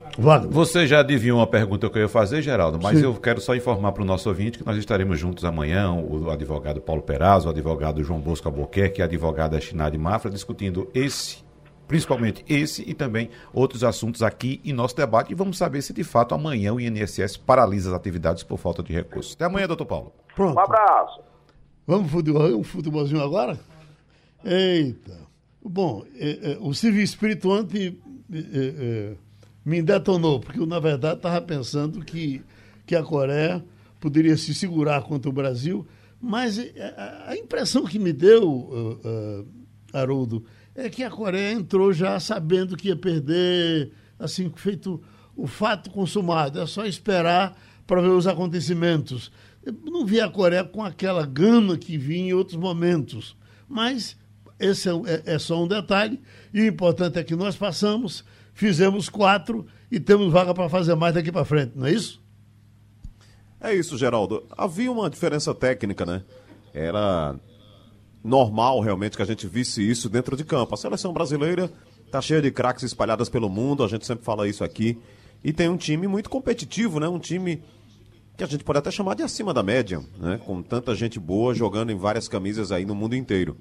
[0.51, 3.05] você já adivinhou uma pergunta que eu ia fazer, Geraldo, mas Sim.
[3.05, 6.81] eu quero só informar para o nosso ouvinte que nós estaremos juntos amanhã, o advogado
[6.81, 11.42] Paulo Perazzo, o advogado João Bosco Albuquerque e a advogada Chinade Mafra, discutindo esse,
[11.88, 16.05] principalmente esse e também outros assuntos aqui em nosso debate e vamos saber se de
[16.05, 19.35] fato amanhã o INSS paralisa as atividades por falta de recursos.
[19.35, 20.12] Até amanhã, doutor Paulo.
[20.37, 20.57] Pronto.
[20.57, 21.20] Um abraço.
[21.87, 23.59] Vamos futebol, um futebolzinho agora?
[24.44, 25.20] Eita.
[25.64, 27.98] Bom, é, é, o serviço espirituante...
[28.31, 29.32] É, é
[29.64, 32.42] me detonou, porque eu, na verdade, estava pensando que,
[32.87, 33.64] que a Coreia
[34.01, 35.87] poderia se segurar contra o Brasil,
[36.20, 36.94] mas é,
[37.27, 39.48] a, impressão que me deu, uh, uh,
[39.92, 40.44] Haroldo,
[40.75, 45.03] é que a Coreia entrou já sabendo que ia perder, assim, feito
[45.37, 46.61] o fato consumado.
[46.61, 49.31] É só esperar para ver os acontecimentos.
[49.64, 53.37] Eu não vi a Coreia com aquela gana que vinha em outros momentos.
[53.68, 54.16] Mas
[54.59, 56.20] esse é, é, é só um detalhe.
[56.55, 61.15] E o importante é que nós passamos fizemos quatro e temos vaga para fazer mais
[61.15, 62.23] daqui para frente, não é isso?
[63.61, 64.45] É isso, Geraldo.
[64.57, 66.23] Havia uma diferença técnica, né?
[66.75, 67.37] Era
[68.25, 70.75] normal realmente que a gente visse isso dentro de campo.
[70.75, 71.71] A seleção brasileira
[72.05, 74.99] está cheia de craques espalhadas pelo mundo, a gente sempre fala isso aqui.
[75.45, 77.09] E tem um time muito competitivo, né?
[77.09, 77.62] Um time
[78.37, 80.41] que a gente pode até chamar de acima da média, né?
[80.45, 83.57] Com tanta gente boa jogando em várias camisas aí no mundo inteiro.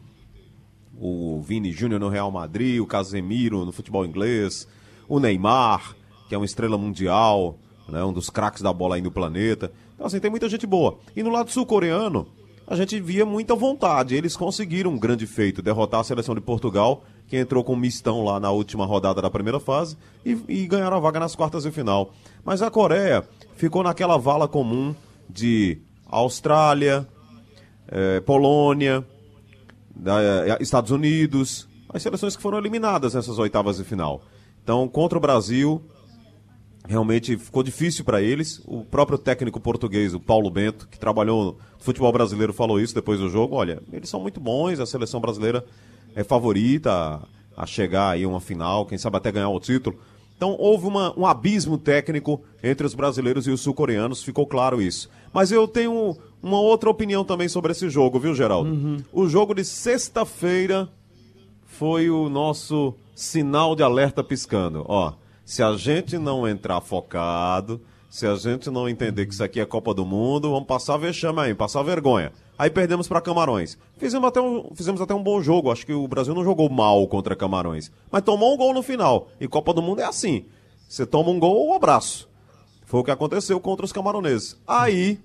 [0.98, 4.68] O Vini Júnior no Real Madrid, o Casemiro no futebol inglês,
[5.12, 5.94] o Neymar,
[6.30, 8.02] que é uma estrela mundial, né?
[8.02, 9.70] um dos craques da bola aí no planeta.
[9.94, 11.00] Então, assim, tem muita gente boa.
[11.14, 12.26] E no lado sul-coreano,
[12.66, 14.16] a gente via muita vontade.
[14.16, 18.40] Eles conseguiram um grande feito, derrotar a seleção de Portugal, que entrou com mistão lá
[18.40, 22.14] na última rodada da primeira fase, e, e ganharam a vaga nas quartas de final.
[22.46, 24.96] Mas a Coreia ficou naquela vala comum
[25.30, 27.06] de Austrália,
[27.90, 29.06] eh, Polônia,
[29.94, 34.22] da, eh, Estados Unidos, as seleções que foram eliminadas nessas oitavas de final.
[34.64, 35.82] Então, contra o Brasil,
[36.88, 38.62] realmente ficou difícil para eles.
[38.66, 43.20] O próprio técnico português, o Paulo Bento, que trabalhou no futebol brasileiro, falou isso depois
[43.20, 43.56] do jogo.
[43.56, 45.66] Olha, eles são muito bons, a seleção brasileira
[46.16, 47.22] é favorita
[47.56, 49.98] a, chegar aí a uma final, quem sabe até ganhar o título.
[50.36, 55.10] Então houve uma, um abismo técnico entre os brasileiros e os sul-coreanos, ficou claro isso.
[55.32, 59.04] Mas eu tenho uma outra opinião também sobre esse jogo, viu, Geraldo?
[59.14, 60.90] O jogo de sexta-feira
[61.68, 64.86] foi o nosso sinal de alerta piscando.
[64.88, 65.14] Ó,
[65.46, 69.66] se a gente não entrar focado, se a gente não entender que isso aqui é
[69.66, 72.32] Copa do Mundo, vamos passar vexame aí, passar vergonha.
[72.58, 73.78] Aí perdemos para Camarões.
[73.98, 75.72] Fizemos até, um, fizemos até um bom jogo.
[75.72, 77.92] Acho que o Brasil não jogou mal contra Camarões.
[78.12, 79.30] Mas tomou um gol no final.
[79.40, 80.46] E Copa do Mundo é assim.
[80.88, 82.30] Você toma um gol, um abraço.
[82.86, 84.60] Foi o que aconteceu contra os camaroneses.
[84.68, 85.18] Aí,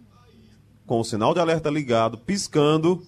[0.86, 3.02] com o sinal de alerta ligado, piscando,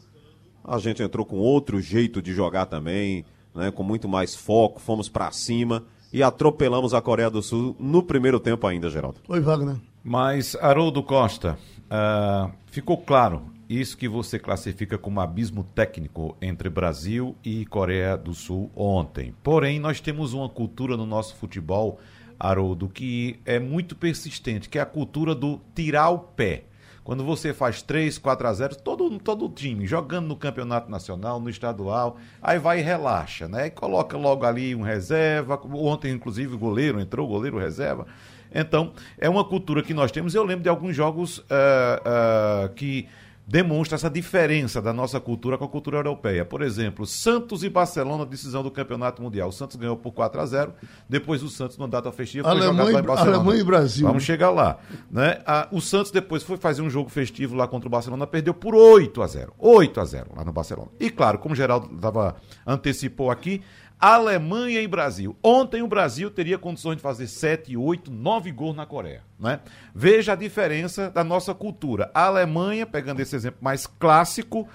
[0.65, 5.09] a gente entrou com outro jeito de jogar também, né, com muito mais foco, fomos
[5.09, 9.19] para cima e atropelamos a Coreia do Sul no primeiro tempo ainda, Geraldo.
[9.29, 9.77] Oi, Wagner.
[10.03, 11.59] Mas, Haroldo Costa,
[11.91, 18.33] ah, ficou claro isso que você classifica como abismo técnico entre Brasil e Coreia do
[18.33, 19.35] Sul ontem.
[19.43, 22.01] Porém, nós temos uma cultura no nosso futebol,
[22.41, 26.65] Haroldo, que é muito persistente, que é a cultura do tirar o pé.
[27.09, 31.49] Quando você faz 3, 4 a 0, todo, todo time jogando no campeonato nacional, no
[31.49, 33.69] estadual, aí vai e relaxa, né?
[33.69, 35.59] E coloca logo ali um reserva.
[35.73, 38.07] Ontem, inclusive, o goleiro entrou, o goleiro reserva.
[38.55, 40.35] Então, é uma cultura que nós temos.
[40.35, 43.09] Eu lembro de alguns jogos ah, ah, que
[43.49, 46.45] demonstra essa diferença da nossa cultura com a cultura europeia.
[46.45, 49.49] Por exemplo, Santos e Barcelona, decisão do Campeonato Mundial.
[49.49, 50.75] O Santos ganhou por 4 a 0
[51.09, 53.37] depois o Santos, numa data festiva, foi Alemanha jogado lá em e- Barcelona.
[53.39, 54.07] Alemanha e Brasil.
[54.07, 54.79] Vamos chegar lá.
[55.11, 55.39] Né?
[55.73, 59.23] O Santos depois foi fazer um jogo festivo lá contra o Barcelona, perdeu por 8
[59.23, 60.89] a 0 8 a 0 lá no Barcelona.
[61.01, 63.63] E claro, como o Geraldo tava, antecipou aqui,
[64.01, 65.37] Alemanha e Brasil.
[65.43, 69.23] Ontem o Brasil teria condições de fazer 7, 8, 9 gols na Coreia.
[69.39, 69.61] Né?
[69.95, 72.11] Veja a diferença da nossa cultura.
[72.15, 74.69] A Alemanha, pegando esse exemplo mais clássico,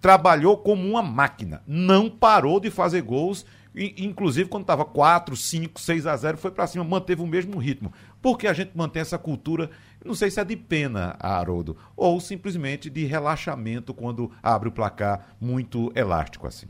[0.00, 1.62] trabalhou como uma máquina.
[1.66, 3.44] Não parou de fazer gols.
[3.74, 7.92] Inclusive, quando estava 4, 5, 6 a 0, foi para cima, manteve o mesmo ritmo.
[8.20, 9.70] Porque a gente mantém essa cultura,
[10.04, 15.34] não sei se é de pena, Haroldo, ou simplesmente de relaxamento quando abre o placar
[15.40, 16.68] muito elástico assim.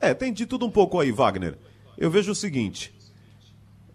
[0.00, 1.58] É, tem de tudo um pouco aí, Wagner.
[1.96, 2.94] Eu vejo o seguinte.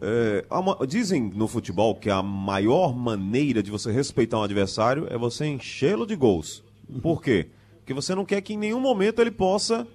[0.06, 5.18] é, uma- dizem no futebol que a maior maneira de você respeitar um adversário é
[5.18, 6.62] você enchê-lo de gols.
[7.02, 7.48] Por quê?
[7.78, 9.88] Porque você não quer que em nenhum momento ele possa,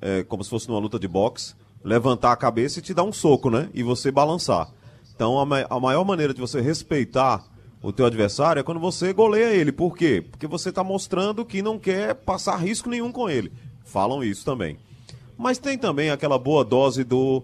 [0.00, 3.12] é, como se fosse numa luta de boxe, levantar a cabeça e te dar um
[3.12, 3.68] soco, né?
[3.74, 4.70] E você balançar.
[5.14, 7.44] Então a, a maior maneira de você respeitar
[7.82, 9.70] o teu adversário é quando você goleia ele.
[9.70, 10.24] Por quê?
[10.30, 13.52] Porque você está mostrando que não quer passar risco nenhum com ele.
[13.84, 14.78] Falam isso também.
[15.36, 17.42] Mas tem também aquela boa dose do,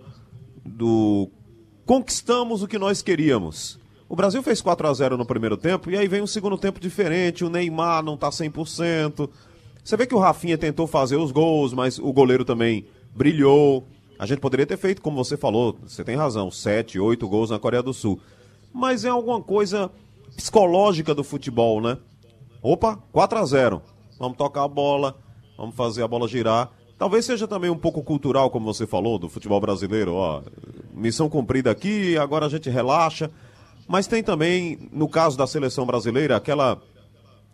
[0.64, 1.28] do
[1.84, 3.78] conquistamos o que nós queríamos.
[4.08, 6.78] O Brasil fez 4 a 0 no primeiro tempo e aí vem um segundo tempo
[6.78, 9.28] diferente, o Neymar não tá 100%.
[9.82, 13.86] Você vê que o Rafinha tentou fazer os gols, mas o goleiro também brilhou.
[14.18, 17.58] A gente poderia ter feito, como você falou, você tem razão, 7, 8 gols na
[17.58, 18.20] Coreia do Sul.
[18.72, 19.90] Mas é alguma coisa
[20.36, 21.98] psicológica do futebol, né?
[22.62, 23.82] Opa, 4 a 0
[24.18, 25.16] Vamos tocar a bola,
[25.56, 26.70] vamos fazer a bola girar.
[27.02, 30.14] Talvez seja também um pouco cultural, como você falou, do futebol brasileiro.
[30.14, 30.40] Ó,
[30.94, 33.28] missão cumprida aqui, agora a gente relaxa.
[33.88, 36.80] Mas tem também, no caso da seleção brasileira, aquela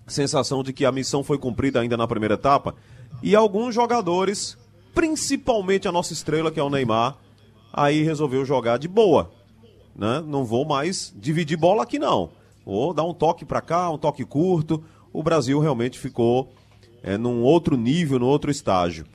[0.07, 2.75] sensação de que a missão foi cumprida ainda na primeira etapa.
[3.23, 4.59] E alguns jogadores,
[4.95, 7.17] principalmente a nossa estrela, que é o Neymar,
[7.73, 9.31] aí resolveu jogar de boa.
[9.97, 10.23] Né?
[10.27, 12.29] Não vou mais dividir bola aqui, não.
[12.67, 14.85] Vou dar um toque para cá, um toque curto.
[15.11, 16.53] O Brasil realmente ficou
[17.03, 19.07] é, num outro nível, num outro estágio.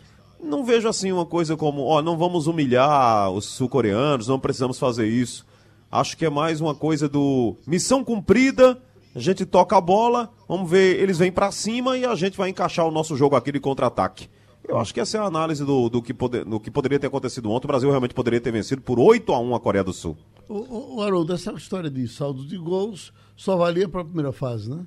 [0.44, 5.08] Não vejo assim uma coisa como, ó, não vamos humilhar os sul-coreanos, não precisamos fazer
[5.08, 5.46] isso.
[5.92, 8.82] Acho que é mais uma coisa do missão cumprida,
[9.16, 12.50] a gente toca a bola, vamos ver, eles vêm para cima e a gente vai
[12.50, 14.28] encaixar o nosso jogo aqui de contra-ataque.
[14.68, 17.08] Eu acho que essa é a análise do, do, que, pode, do que poderia ter
[17.08, 17.66] acontecido ontem.
[17.66, 20.18] O Brasil realmente poderia ter vencido por 8 a 1 a Coreia do Sul.
[20.48, 24.70] O, o, Haroldo, essa história de saldo de gols só valia para a primeira fase,
[24.70, 24.86] né?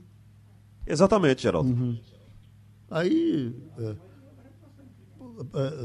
[0.87, 1.69] Exatamente, Geraldo.
[1.69, 1.99] Uhum.
[2.91, 3.55] Aí.
[3.79, 3.97] É,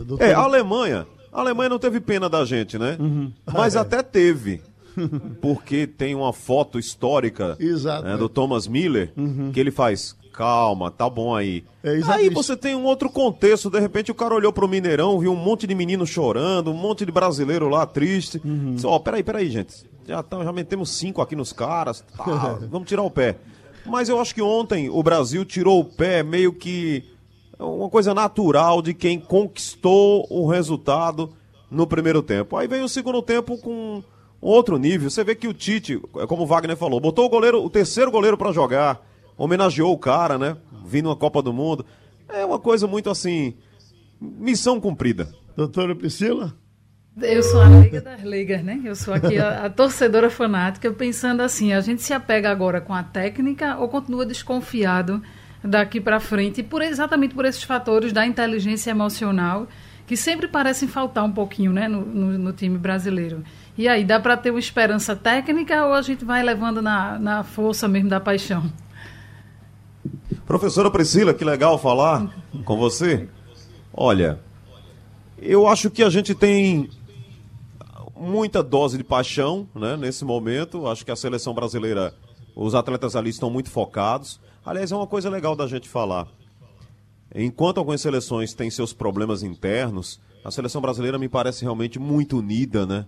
[0.06, 0.24] doutor...
[0.24, 1.08] é, a Alemanha.
[1.32, 2.98] A Alemanha não teve pena da gente, né?
[3.00, 3.32] Uhum.
[3.52, 3.80] Mas é.
[3.80, 4.62] até teve.
[5.42, 7.58] Porque tem uma foto histórica
[8.04, 9.52] né, do Thomas Miller uhum.
[9.52, 11.64] que ele faz calma, tá bom aí.
[11.84, 15.32] É aí você tem um outro contexto, de repente o cara olhou pro Mineirão, viu
[15.32, 18.42] um monte de menino chorando, um monte de brasileiro lá triste.
[18.44, 18.76] Uhum.
[18.76, 19.86] Disse, ó, oh, peraí, peraí, gente.
[20.08, 23.38] Já, tá, já metemos cinco aqui nos caras, tá, vamos tirar o pé.
[23.86, 27.04] Mas eu acho que ontem o Brasil tirou o pé meio que
[27.62, 31.34] uma coisa natural de quem conquistou o resultado
[31.70, 32.58] no primeiro tempo.
[32.58, 34.04] Aí vem o segundo tempo com
[34.42, 35.10] outro nível.
[35.10, 38.38] Você vê que o Tite, como o Wagner falou, botou o goleiro, o terceiro goleiro
[38.38, 39.06] para jogar
[39.38, 40.58] homenageou o cara, né?
[40.86, 41.86] Vindo uma Copa do Mundo.
[42.30, 43.56] É uma coisa muito assim.
[44.20, 45.30] Missão cumprida.
[45.56, 46.54] Doutora Priscila?
[47.22, 48.80] Eu sou a leiga das leigas, né?
[48.86, 52.94] Eu sou aqui a, a, torcedora fanática, pensando assim: a gente se apega agora com
[52.94, 55.22] a técnica ou continua desconfiado
[55.64, 59.68] daqui para frente, por exatamente por esses fatores da inteligência emocional
[60.08, 63.44] que sempre parecem faltar um pouquinho, né, no, no, no time brasileiro.
[63.78, 67.44] E aí, dá para ter uma esperança técnica ou a gente vai levando na, na
[67.44, 68.70] força mesmo da paixão?
[70.46, 72.30] Professora Priscila, que legal falar
[72.66, 73.30] com você.
[73.94, 74.40] Olha,
[75.42, 76.90] eu acho que a gente tem
[78.16, 80.88] muita dose de paixão né, nesse momento.
[80.88, 82.14] Acho que a seleção brasileira,
[82.54, 84.42] os atletas ali estão muito focados.
[84.66, 86.28] Aliás, é uma coisa legal da gente falar.
[87.34, 92.86] Enquanto algumas seleções têm seus problemas internos, a seleção brasileira me parece realmente muito unida,
[92.86, 93.06] né?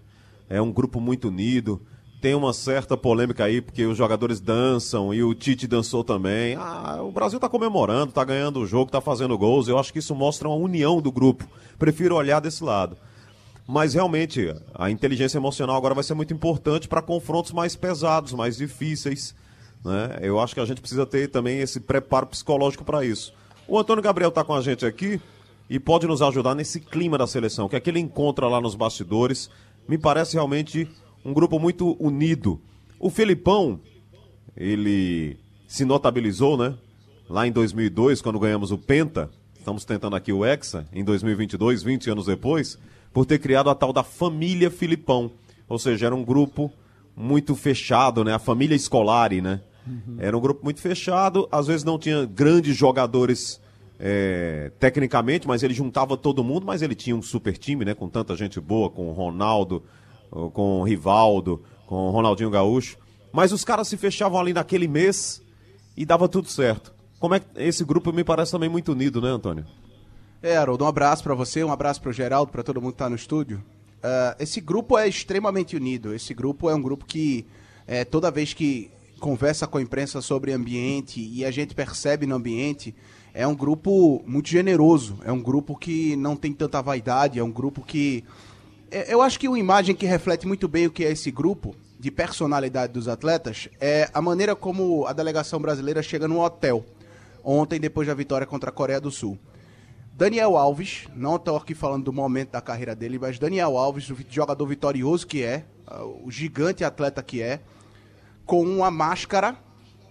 [0.49, 1.81] É um grupo muito unido
[2.23, 6.55] tem uma certa polêmica aí, porque os jogadores dançam e o Tite dançou também.
[6.55, 9.67] Ah, o Brasil está comemorando, está ganhando o jogo, está fazendo gols.
[9.67, 11.45] Eu acho que isso mostra uma união do grupo.
[11.77, 12.95] Prefiro olhar desse lado.
[13.67, 18.55] Mas realmente, a inteligência emocional agora vai ser muito importante para confrontos mais pesados, mais
[18.55, 19.35] difíceis.
[19.83, 20.19] Né?
[20.21, 23.33] Eu acho que a gente precisa ter também esse preparo psicológico para isso.
[23.67, 25.19] O Antônio Gabriel está com a gente aqui
[25.69, 28.75] e pode nos ajudar nesse clima da seleção, que é que ele encontra lá nos
[28.75, 29.49] bastidores.
[29.87, 30.87] Me parece realmente
[31.23, 32.59] um grupo muito unido.
[32.99, 33.79] O Felipão,
[34.55, 36.75] ele se notabilizou, né?
[37.29, 42.09] Lá em 2002, quando ganhamos o Penta, estamos tentando aqui o Hexa, em 2022, 20
[42.11, 42.77] anos depois,
[43.13, 45.31] por ter criado a tal da família Filipão.
[45.67, 46.71] Ou seja, era um grupo
[47.15, 48.33] muito fechado, né?
[48.33, 49.61] A família Escolari, né?
[49.85, 50.17] Uhum.
[50.19, 53.61] Era um grupo muito fechado, às vezes não tinha grandes jogadores
[53.99, 57.93] é, tecnicamente, mas ele juntava todo mundo, mas ele tinha um super time, né?
[57.93, 59.83] Com tanta gente boa, com o Ronaldo,
[60.53, 62.97] com o Rivaldo, com o Ronaldinho Gaúcho.
[63.31, 65.41] Mas os caras se fechavam ali naquele mês
[65.95, 66.93] e dava tudo certo.
[67.19, 69.65] Como é que esse grupo me parece também muito unido, né, Antônio?
[70.41, 72.95] É, Haroldo, um abraço para você, um abraço para o Geraldo, para todo mundo que
[72.95, 73.63] está no estúdio.
[73.99, 76.13] Uh, esse grupo é extremamente unido.
[76.13, 77.47] Esse grupo é um grupo que,
[77.87, 78.91] é, toda vez que
[79.23, 82.93] conversa com a imprensa sobre ambiente e a gente percebe no ambiente,
[83.33, 85.17] é um grupo muito generoso.
[85.23, 88.25] É um grupo que não tem tanta vaidade, é um grupo que
[88.91, 91.73] é, eu acho que uma imagem que reflete muito bem o que é esse grupo
[91.97, 96.83] de personalidade dos atletas é a maneira como a delegação brasileira chega no hotel
[97.41, 99.39] ontem depois da vitória contra a Coreia do Sul.
[100.13, 104.17] Daniel Alves, não estou aqui falando do momento da carreira dele, mas Daniel Alves, o
[104.29, 105.63] jogador vitorioso que é,
[106.21, 107.61] o gigante atleta que é,
[108.45, 109.55] com uma máscara,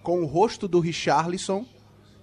[0.01, 1.65] com o rosto do Richarlison,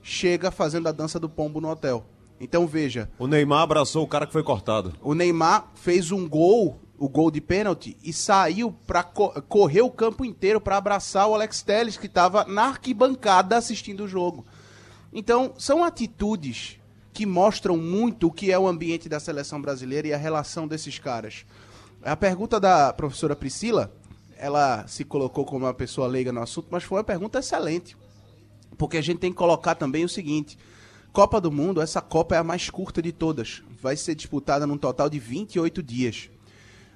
[0.03, 2.05] chega fazendo a dança do pombo no hotel.
[2.40, 3.11] Então veja.
[3.18, 4.94] O Neymar abraçou o cara que foi cortado.
[5.03, 9.90] O Neymar fez um gol, o gol de pênalti, e saiu para co correr o
[9.90, 14.46] campo inteiro para abraçar o Alex Telles, que estava na arquibancada assistindo o jogo.
[15.12, 16.79] Então, são atitudes
[17.12, 20.99] que mostram muito o que é o ambiente da seleção brasileira e a relação desses
[20.99, 21.44] caras.
[22.03, 23.92] A pergunta da professora Priscila,
[24.40, 27.96] ela se colocou como uma pessoa leiga no assunto, mas foi uma pergunta excelente.
[28.79, 30.59] Porque a gente tem que colocar também o seguinte:
[31.12, 33.62] Copa do Mundo, essa Copa é a mais curta de todas.
[33.81, 36.31] Vai ser disputada num total de 28 dias.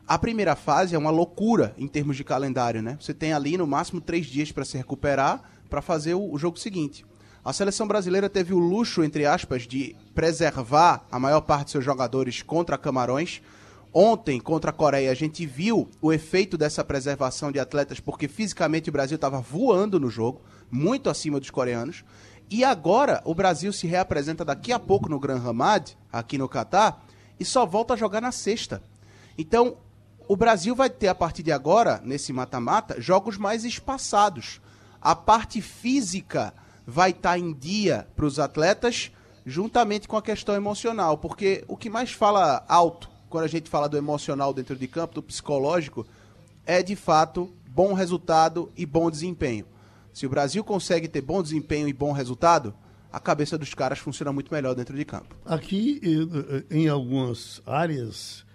[0.07, 2.97] A primeira fase é uma loucura em termos de calendário, né?
[3.01, 6.59] Você tem ali no máximo três dias para se recuperar para fazer o, o jogo
[6.59, 7.05] seguinte.
[7.45, 11.85] A seleção brasileira teve o luxo, entre aspas, de preservar a maior parte de seus
[11.85, 13.43] jogadores contra Camarões.
[13.97, 18.89] Ontem, contra a Coreia, a gente viu o efeito dessa preservação de atletas, porque fisicamente
[18.89, 22.05] o Brasil estava voando no jogo, muito acima dos coreanos.
[22.51, 27.07] E agora o Brasil se reapresenta daqui a pouco no Gran Hamad, aqui no Catar,
[27.39, 28.83] e só volta a jogar na sexta.
[29.39, 29.77] Então,
[30.27, 34.61] o Brasil vai ter a partir de agora, nesse mata-mata, jogos mais espaçados.
[35.01, 36.53] A parte física
[36.85, 39.13] vai estar tá em dia para os atletas,
[39.47, 43.89] juntamente com a questão emocional, porque o que mais fala alto quando a gente fala
[43.89, 46.07] do emocional dentro de campo, do psicológico,
[46.65, 49.67] é de fato bom resultado e bom desempenho.
[50.13, 52.73] Se o Brasil consegue ter bom desempenho e bom resultado,
[53.11, 55.35] a cabeça dos caras funciona muito melhor dentro de campo.
[55.45, 56.01] Aqui,
[56.71, 58.47] em algumas áreas,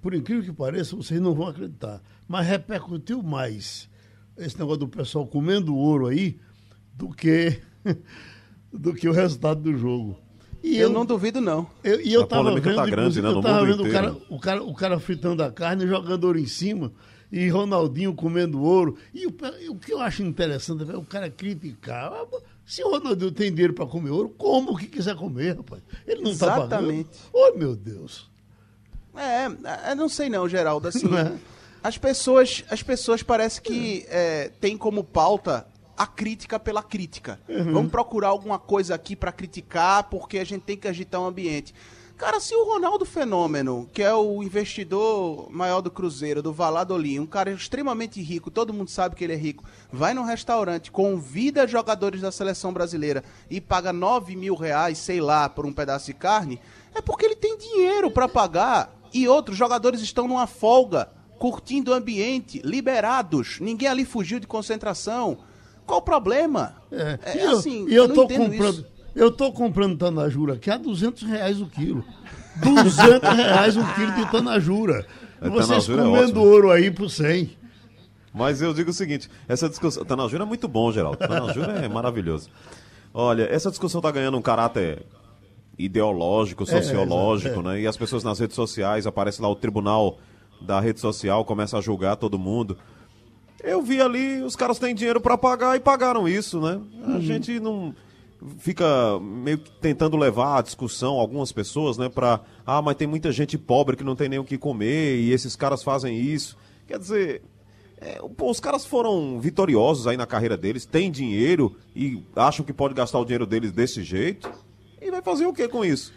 [0.00, 3.90] por incrível que pareça, vocês não vão acreditar, mas repercutiu mais
[4.38, 6.40] esse negócio do pessoal comendo ouro aí
[6.94, 7.60] do que,
[8.72, 10.23] do que o resultado do jogo.
[10.64, 11.66] E eu, eu não duvido, não.
[11.84, 14.40] Eu, e eu a tava vendo, tá grande, né, eu tava vendo o cara, o,
[14.40, 16.90] cara, o cara fritando a carne, jogando ouro em cima,
[17.30, 18.96] e Ronaldinho comendo ouro.
[19.12, 19.34] E o,
[19.68, 22.10] o que eu acho interessante é o cara criticar.
[22.10, 22.26] Ah,
[22.64, 25.82] se o Ronaldinho tem dinheiro para comer ouro, como o que quiser comer, rapaz?
[26.06, 26.64] Ele não está pagando.
[26.64, 27.10] Exatamente.
[27.30, 28.30] Oh, meu Deus.
[29.14, 30.88] É, eu não sei não, Geraldo.
[30.88, 31.30] Assim, é?
[31.82, 37.40] as pessoas, as pessoas parece que é, tem como pauta a crítica pela crítica.
[37.48, 37.72] Uhum.
[37.72, 41.74] Vamos procurar alguma coisa aqui para criticar, porque a gente tem que agitar o ambiente.
[42.16, 47.26] Cara, se o Ronaldo Fenômeno, que é o investidor maior do Cruzeiro, do Valladolid, um
[47.26, 52.20] cara extremamente rico, todo mundo sabe que ele é rico, vai num restaurante, convida jogadores
[52.20, 56.60] da seleção brasileira e paga 9 mil reais, sei lá, por um pedaço de carne,
[56.94, 61.94] é porque ele tem dinheiro para pagar e outros jogadores estão numa folga, curtindo o
[61.94, 63.58] ambiente, liberados.
[63.60, 65.38] Ninguém ali fugiu de concentração.
[65.86, 66.74] Qual o problema?
[66.90, 68.74] É, é eu, assim, eu, eu tô comprando.
[68.74, 68.86] Isso.
[69.14, 72.04] Eu tô comprando tanajura aqui a 200 reais o quilo.
[72.56, 75.06] 200 reais um quilo de tanajura.
[75.40, 77.50] É, Vocês tanajura é comendo é ouro aí por 100.
[78.32, 80.04] Mas eu digo o seguinte, essa discussão...
[80.04, 81.18] Tanajura é muito bom, Geraldo.
[81.18, 82.50] Tanajura é maravilhoso.
[83.12, 85.06] Olha, essa discussão está ganhando um caráter
[85.78, 87.80] ideológico, é, sociológico, é, né?
[87.82, 90.18] E as pessoas nas redes sociais, aparece lá o tribunal
[90.60, 92.76] da rede social, começa a julgar todo mundo.
[93.64, 96.80] Eu vi ali, os caras têm dinheiro para pagar e pagaram isso, né?
[97.02, 97.20] A uhum.
[97.20, 97.94] gente não
[98.58, 103.32] fica meio que tentando levar a discussão algumas pessoas, né, para ah, mas tem muita
[103.32, 106.56] gente pobre que não tem nem o que comer e esses caras fazem isso.
[106.86, 107.42] Quer dizer,
[107.96, 112.72] é, pô, os caras foram vitoriosos aí na carreira deles, têm dinheiro e acham que
[112.72, 114.50] pode gastar o dinheiro deles desse jeito.
[115.00, 116.12] E vai fazer o que com isso?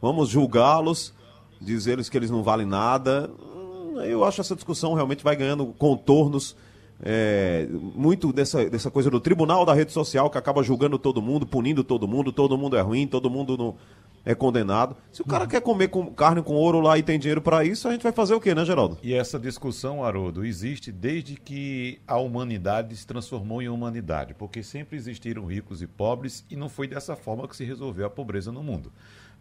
[0.00, 1.14] Vamos julgá-los,
[1.60, 3.30] dizer-lhes que eles não valem nada.
[4.02, 6.56] Eu acho que essa discussão realmente vai ganhando contornos
[7.02, 11.46] é, muito dessa, dessa coisa do tribunal da rede social que acaba julgando todo mundo,
[11.46, 13.76] punindo todo mundo, todo mundo é ruim, todo mundo não
[14.24, 14.96] é condenado.
[15.12, 15.50] Se o cara uhum.
[15.50, 18.12] quer comer com, carne com ouro lá e tem dinheiro para isso, a gente vai
[18.12, 18.96] fazer o quê, né, Geraldo?
[19.02, 24.96] E essa discussão, Haroldo, existe desde que a humanidade se transformou em humanidade, porque sempre
[24.96, 28.62] existiram ricos e pobres e não foi dessa forma que se resolveu a pobreza no
[28.62, 28.90] mundo.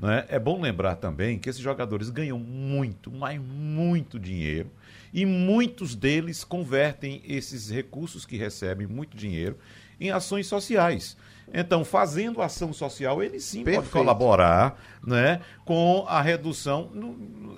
[0.04, 0.38] Não é?
[0.38, 4.70] bom lembrar também que esses jogadores ganham muito, mas muito dinheiro
[5.14, 9.58] e muitos deles convertem esses recursos que recebem, muito dinheiro,
[10.02, 11.16] em ações sociais.
[11.54, 13.90] Então, fazendo ação social, ele sim Perfeito.
[13.90, 16.92] pode colaborar né, com a redução.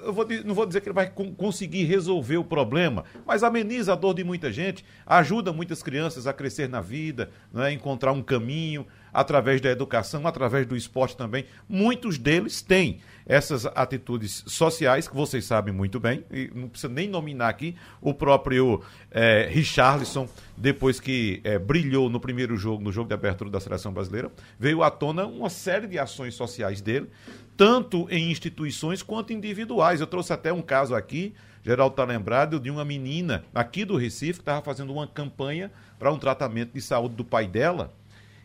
[0.03, 3.95] Eu vou, não vou dizer que ele vai conseguir resolver o problema, mas ameniza a
[3.95, 8.85] dor de muita gente, ajuda muitas crianças a crescer na vida, né, encontrar um caminho
[9.15, 11.45] através da educação, através do esporte também.
[11.67, 17.07] Muitos deles têm essas atitudes sociais, que vocês sabem muito bem, e não precisa nem
[17.07, 23.07] nominar aqui, o próprio é, Richarlison, depois que é, brilhou no primeiro jogo, no jogo
[23.07, 27.09] de abertura da seleção brasileira, veio à tona uma série de ações sociais dele,
[27.57, 30.01] tanto em instituições quanto individuais.
[30.01, 34.33] Eu trouxe até um caso aqui, Geraldo está lembrado, de uma menina aqui do Recife
[34.33, 37.91] que estava fazendo uma campanha para um tratamento de saúde do pai dela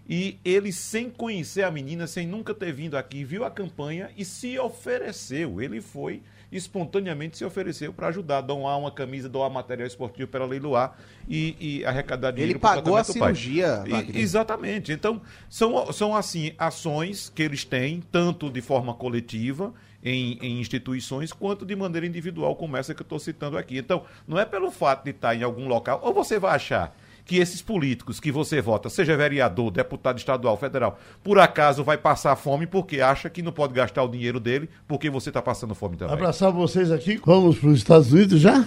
[0.08, 4.24] e ele, sem conhecer a menina, sem nunca ter vindo aqui, viu a campanha e
[4.24, 5.60] se ofereceu.
[5.60, 10.96] Ele foi espontaneamente se ofereceu para ajudar, doar uma camisa, doar material esportivo para leiloar
[11.28, 12.52] e, e arrecadar dinheiro.
[12.52, 13.84] Ele pagou a cirurgia.
[13.86, 14.92] E, exatamente.
[14.92, 19.72] Então, são, são assim, ações que eles têm, tanto de forma coletiva,
[20.02, 23.78] em, em, instituições, quanto de maneira individual, como essa que eu estou citando aqui.
[23.78, 26.96] Então, não é pelo fato de estar em algum local, ou você vai achar
[27.30, 32.34] que esses políticos que você vota, seja vereador, deputado estadual, federal, por acaso vai passar
[32.34, 35.96] fome porque acha que não pode gastar o dinheiro dele porque você está passando fome
[35.96, 36.12] também.
[36.12, 37.20] Abraçar vocês aqui.
[37.24, 38.66] Vamos para os Estados Unidos já?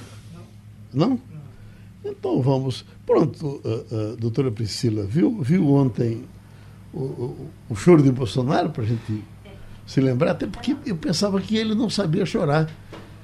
[0.93, 1.19] Não?
[2.05, 2.85] Então vamos.
[3.05, 6.23] Pronto, uh, uh, doutora Priscila, viu, viu ontem
[6.93, 9.25] o, o, o choro de Bolsonaro para a gente
[9.85, 10.31] se lembrar?
[10.31, 12.69] Até porque eu pensava que ele não sabia chorar.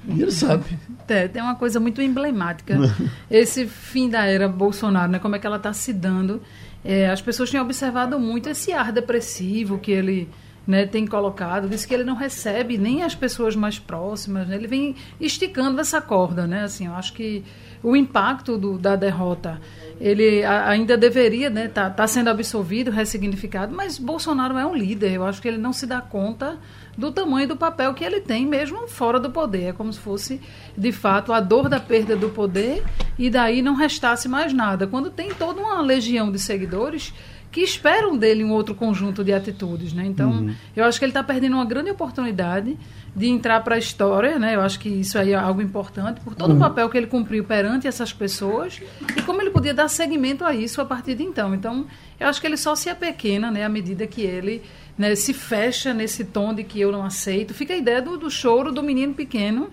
[0.08, 0.78] E ele sabe.
[1.08, 2.76] É, tem uma coisa muito emblemática.
[3.30, 5.18] esse fim da era Bolsonaro, né?
[5.18, 6.40] Como é que ela está se dando.
[6.84, 10.28] É, as pessoas têm observado muito esse ar depressivo que ele
[10.66, 14.66] né, tem colocado, disse que ele não recebe nem as pessoas mais próximas, né, ele
[14.66, 17.42] vem esticando essa corda, né, assim, eu acho que
[17.82, 19.60] o impacto do, da derrota,
[20.00, 25.12] ele ainda deveria estar né, tá, tá sendo absolvido, ressignificado, mas Bolsonaro é um líder,
[25.12, 26.56] eu acho que ele não se dá conta
[26.96, 30.40] do tamanho do papel que ele tem mesmo fora do poder, é como se fosse,
[30.76, 32.84] de fato, a dor da perda do poder
[33.18, 37.12] e daí não restasse mais nada, quando tem toda uma legião de seguidores
[37.50, 40.04] que esperam dele um outro conjunto de atitudes, né?
[40.06, 40.54] Então, uhum.
[40.74, 42.78] eu acho que ele está perdendo uma grande oportunidade
[43.14, 44.54] de entrar para a história, né?
[44.54, 46.56] Eu acho que isso aí é algo importante por todo uhum.
[46.56, 48.80] o papel que ele cumpriu perante essas pessoas
[49.16, 51.52] e como ele podia dar seguimento a isso a partir de então.
[51.52, 51.86] Então,
[52.20, 53.64] eu acho que ele só se apequena, né?
[53.64, 54.62] À medida que ele
[55.00, 57.54] né, se fecha nesse tom de que eu não aceito.
[57.54, 59.70] Fica a ideia do, do choro do menino pequeno,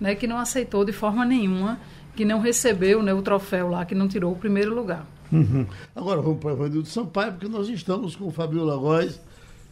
[0.00, 0.14] né?
[0.14, 1.78] Que não aceitou de forma nenhuma,
[2.16, 5.06] que não recebeu né, o troféu lá, que não tirou o primeiro lugar.
[5.30, 5.66] Uhum.
[5.94, 9.20] Agora vamos para o Evanildo Sampaio, porque nós estamos com o Fabiola Góes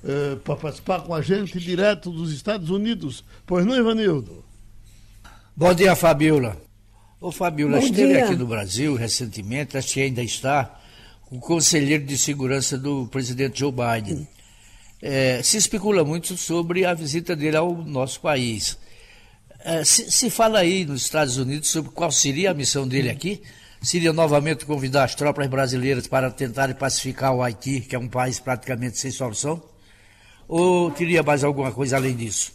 [0.04, 3.24] eh, para participar com a gente direto dos Estados Unidos.
[3.46, 4.44] Pois não, Ivanildo?
[5.56, 6.54] Bom dia, Fabiola.
[7.18, 8.26] Ô, Fabiola, Bom esteve dia.
[8.26, 10.78] aqui no Brasil recentemente, acho que ainda está,
[11.30, 14.28] o conselheiro de segurança do presidente Joe Biden.
[15.00, 18.78] É, se especula muito sobre a visita dele ao nosso país.
[19.60, 23.42] É, se, se, fala aí nos Estados Unidos sobre qual seria a missão dele aqui
[23.80, 28.40] seria novamente convidar as tropas brasileiras para tentarem pacificar o Haiti, que é um país
[28.40, 29.62] praticamente sem solução?
[30.48, 32.52] Ou teria mais alguma coisa além disso?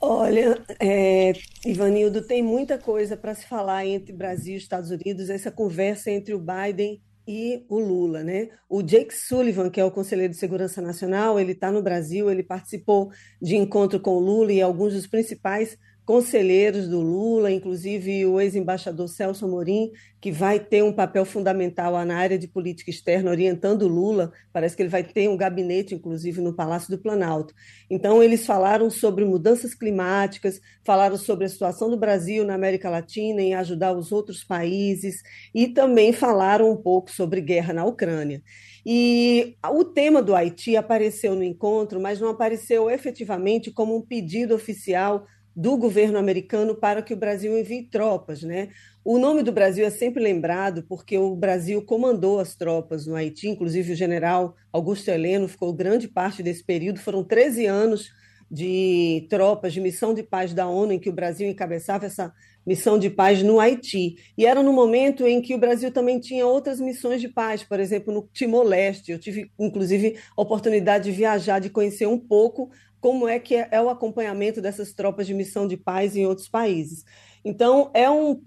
[0.00, 1.32] Olha, é,
[1.64, 6.34] Ivanildo, tem muita coisa para se falar entre Brasil e Estados Unidos, essa conversa entre
[6.34, 8.48] o Biden e o Lula, né?
[8.68, 12.42] O Jake Sullivan, que é o conselheiro de segurança nacional, ele está no Brasil, ele
[12.42, 13.10] participou
[13.40, 15.78] de encontro com o Lula e alguns dos principais
[16.10, 22.16] conselheiros do Lula, inclusive o ex-embaixador Celso Amorim, que vai ter um papel fundamental na
[22.16, 24.32] área de política externa, orientando o Lula.
[24.52, 27.54] Parece que ele vai ter um gabinete, inclusive, no Palácio do Planalto.
[27.88, 33.40] Então, eles falaram sobre mudanças climáticas, falaram sobre a situação do Brasil na América Latina,
[33.40, 35.22] em ajudar os outros países,
[35.54, 38.42] e também falaram um pouco sobre guerra na Ucrânia.
[38.84, 44.56] E o tema do Haiti apareceu no encontro, mas não apareceu efetivamente como um pedido
[44.56, 45.24] oficial
[45.54, 48.68] do governo americano para que o Brasil envie tropas, né?
[49.04, 53.48] O nome do Brasil é sempre lembrado porque o Brasil comandou as tropas no Haiti,
[53.48, 58.12] inclusive o general Augusto Heleno ficou grande parte desse período, foram 13 anos
[58.50, 62.32] de tropas de missão de paz da ONU em que o Brasil encabeçava essa
[62.66, 64.16] missão de paz no Haiti.
[64.36, 67.80] E era no momento em que o Brasil também tinha outras missões de paz, por
[67.80, 69.12] exemplo, no Timor-Leste.
[69.12, 73.68] Eu tive, inclusive, a oportunidade de viajar, de conhecer um pouco como é que é,
[73.70, 77.04] é, o acompanhamento dessas tropas de missão de paz em outros países.
[77.42, 78.38] Então, é um,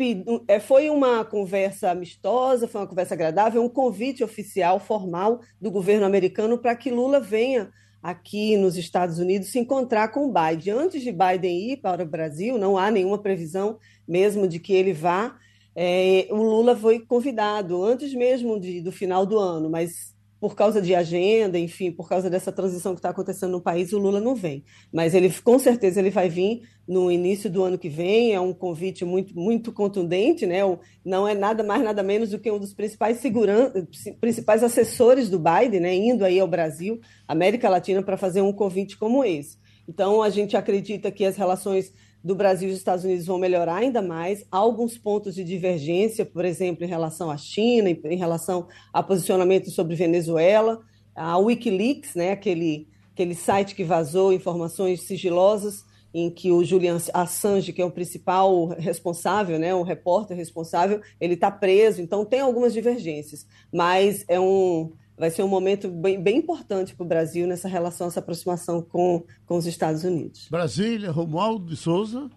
[0.47, 6.05] é, foi uma conversa amistosa, foi uma conversa agradável, um convite oficial, formal, do governo
[6.05, 7.71] americano para que Lula venha
[8.03, 10.73] aqui nos Estados Unidos se encontrar com o Biden.
[10.73, 14.91] Antes de Biden ir para o Brasil, não há nenhuma previsão mesmo de que ele
[14.91, 15.37] vá.
[15.73, 20.12] É, o Lula foi convidado antes mesmo de, do final do ano, mas
[20.43, 23.97] por causa de agenda, enfim, por causa dessa transição que está acontecendo no país, o
[23.97, 24.65] Lula não vem.
[24.91, 28.33] Mas ele, com certeza, ele vai vir no início do ano que vem.
[28.33, 30.59] É um convite muito, muito contundente, né?
[31.05, 33.87] Não é nada mais, nada menos do que um dos principais segurança,
[34.19, 35.95] principais assessores do Biden, né?
[35.95, 39.57] Indo aí ao Brasil, América Latina, para fazer um convite como esse.
[39.87, 41.93] Então, a gente acredita que as relações
[42.23, 44.45] do Brasil e dos Estados Unidos vão melhorar ainda mais.
[44.49, 49.69] Há alguns pontos de divergência, por exemplo, em relação à China, em relação a posicionamento
[49.69, 50.79] sobre Venezuela.
[51.15, 57.73] A Wikileaks, né, aquele, aquele site que vazou informações sigilosas em que o Julian Assange,
[57.73, 62.01] que é o principal responsável, né, o repórter responsável, ele está preso.
[62.01, 64.93] Então tem algumas divergências, mas é um
[65.23, 69.25] vai ser um momento bem, bem importante para o Brasil nessa relação, essa aproximação com,
[69.45, 70.49] com os Estados Unidos.
[70.49, 72.29] Brasília, Romualdo de Souza.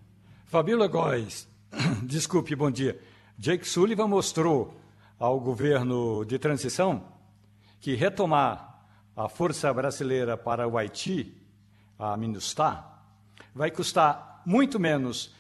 [0.45, 1.49] Fabíola Góes,
[2.07, 2.97] desculpe, bom dia.
[3.37, 4.73] Jake Sullivan mostrou
[5.19, 7.09] ao governo de transição
[7.81, 11.37] que retomar a força brasileira para o Haiti,
[11.99, 13.03] a MINUSTAH,
[13.53, 15.35] vai custar muito menos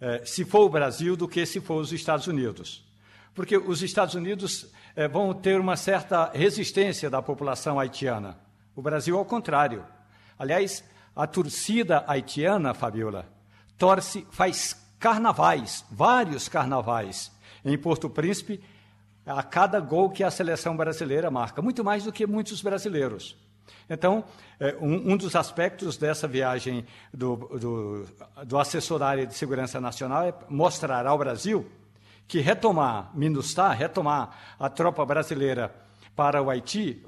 [0.00, 2.86] eh, se for o Brasil do que se for os Estados Unidos.
[3.34, 8.36] Porque os Estados Unidos é, vão ter uma certa resistência da população haitiana.
[8.74, 9.84] O Brasil, ao contrário.
[10.36, 10.82] Aliás,
[11.14, 13.24] a torcida haitiana, Fabiola,
[13.76, 17.30] torce, faz carnavais, vários carnavais,
[17.64, 18.60] em Porto Príncipe,
[19.24, 23.36] a cada gol que a seleção brasileira marca, muito mais do que muitos brasileiros.
[23.88, 24.24] Então,
[24.58, 26.84] é, um, dos aspectos dessa viagem
[27.14, 28.06] do, do,
[28.44, 31.64] do assessor da área de segurança nacional é mostrar ao Brasil
[32.28, 35.74] que retomar MINUSTAH, retomar a tropa brasileira
[36.14, 37.02] para o Haiti,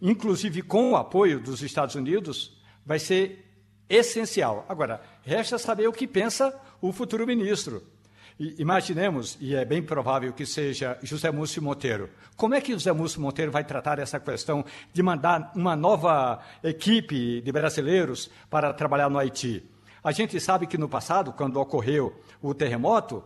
[0.00, 2.56] inclusive com o apoio dos Estados Unidos,
[2.86, 3.44] vai ser
[3.88, 4.64] essencial.
[4.68, 7.82] Agora, resta saber o que pensa o futuro ministro.
[8.38, 13.20] imaginemos, e é bem provável que seja José Múcio Monteiro, como é que José Múcio
[13.20, 19.18] Monteiro vai tratar essa questão de mandar uma nova equipe de brasileiros para trabalhar no
[19.18, 19.68] Haiti?
[20.02, 23.22] A gente sabe que no passado, quando ocorreu o terremoto,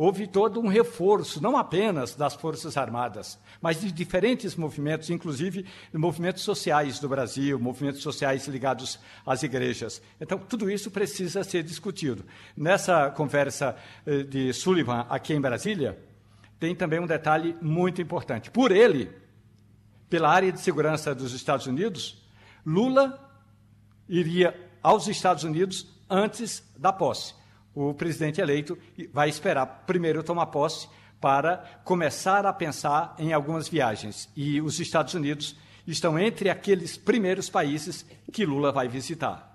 [0.00, 6.42] houve todo um reforço, não apenas das Forças Armadas, mas de diferentes movimentos, inclusive movimentos
[6.42, 10.00] sociais do Brasil, movimentos sociais ligados às igrejas.
[10.18, 12.24] Então, tudo isso precisa ser discutido.
[12.56, 13.76] Nessa conversa
[14.06, 15.98] eh, de Sullivan aqui em Brasília,
[16.58, 18.50] tem também um detalhe muito importante.
[18.50, 19.10] Por ele,
[20.08, 22.26] pela área de segurança dos Estados Unidos,
[22.64, 23.20] Lula
[24.08, 27.38] iria aos Estados Unidos antes da posse
[27.74, 28.76] o presidente eleito
[29.12, 30.88] vai esperar primeiro tomar posse
[31.20, 34.28] para começar a pensar em algumas viagens.
[34.34, 35.56] E os Estados Unidos
[35.86, 39.50] estão entre aqueles primeiros países que Lula vai visitar.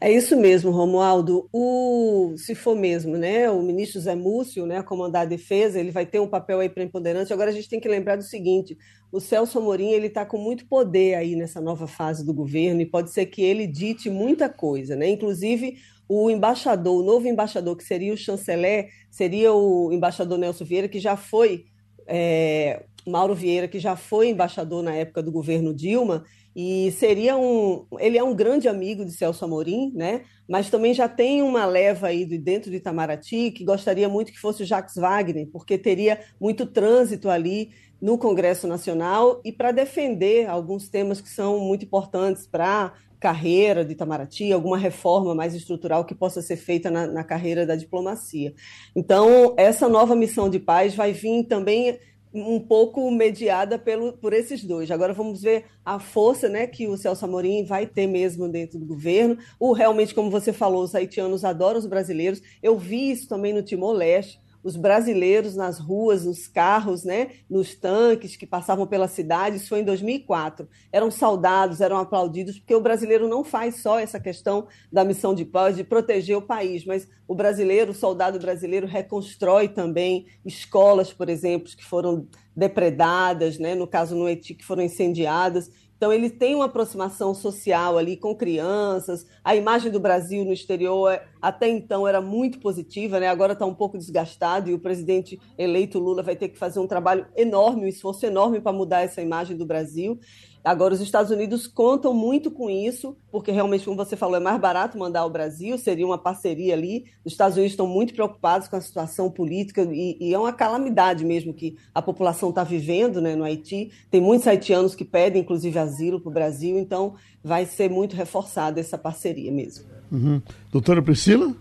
[0.00, 1.48] É isso mesmo, Romualdo.
[1.52, 6.06] O, se for mesmo, né, o ministro Zé Múcio, né, comandar a defesa, ele vai
[6.06, 7.32] ter um papel aí preponderante.
[7.32, 8.78] Agora a gente tem que lembrar do seguinte:
[9.10, 12.86] o Celso Amorim ele está com muito poder aí nessa nova fase do governo e
[12.86, 15.08] pode ser que ele dite muita coisa, né?
[15.08, 20.88] Inclusive o embaixador, o novo embaixador, que seria o chanceler, seria o embaixador Nelson Vieira,
[20.88, 21.66] que já foi,
[22.06, 26.24] é, Mauro Vieira, que já foi embaixador na época do governo Dilma,
[26.56, 27.86] e seria um.
[28.00, 30.22] Ele é um grande amigo de Celso Amorim, né?
[30.48, 34.64] Mas também já tem uma leva aí dentro de Itamaraty que gostaria muito que fosse
[34.64, 40.88] o Jacques Wagner, porque teria muito trânsito ali no Congresso Nacional e para defender alguns
[40.88, 46.40] temas que são muito importantes para carreira de Itamaraty, alguma reforma mais estrutural que possa
[46.40, 48.54] ser feita na, na, carreira da diplomacia.
[48.94, 51.98] Então, essa nova missão de paz vai vir também
[52.32, 54.90] um pouco mediada pelo, por esses dois.
[54.90, 58.86] Agora vamos ver a força né, que o Celso Amorim vai ter mesmo dentro do
[58.86, 59.38] governo.
[59.58, 62.42] O realmente, como você falou, os haitianos adoram os brasileiros.
[62.62, 68.36] Eu vi isso também no Timor-Leste os brasileiros nas ruas, nos carros, né, nos tanques
[68.36, 70.68] que passavam pela cidade, isso foi em 2004.
[70.92, 75.44] Eram saudados, eram aplaudidos, porque o brasileiro não faz só essa questão da missão de
[75.44, 81.28] paz, de proteger o país, mas o brasileiro, o soldado brasileiro, reconstrói também escolas, por
[81.28, 85.70] exemplo, que foram depredadas, né, no caso no Haiti, que foram incendiadas.
[85.98, 89.26] Então, ele tem uma aproximação social ali com crianças.
[89.42, 93.26] A imagem do Brasil no exterior, é, até então, era muito positiva, né?
[93.26, 96.86] agora está um pouco desgastado e o presidente eleito Lula vai ter que fazer um
[96.86, 100.20] trabalho enorme, um esforço enorme para mudar essa imagem do Brasil.
[100.64, 104.60] Agora, os Estados Unidos contam muito com isso, porque realmente, como você falou, é mais
[104.60, 107.06] barato mandar ao Brasil, seria uma parceria ali.
[107.24, 111.24] Os Estados Unidos estão muito preocupados com a situação política e, e é uma calamidade
[111.24, 113.90] mesmo que a população está vivendo né, no Haiti.
[114.10, 118.80] Tem muitos haitianos que pedem, inclusive, asilo para o Brasil, então vai ser muito reforçada
[118.80, 119.86] essa parceria mesmo.
[120.10, 120.42] Uhum.
[120.70, 121.54] Doutora Priscila?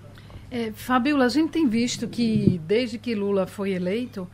[0.50, 4.28] É, Fabiola, a gente tem visto que desde que Lula foi eleito,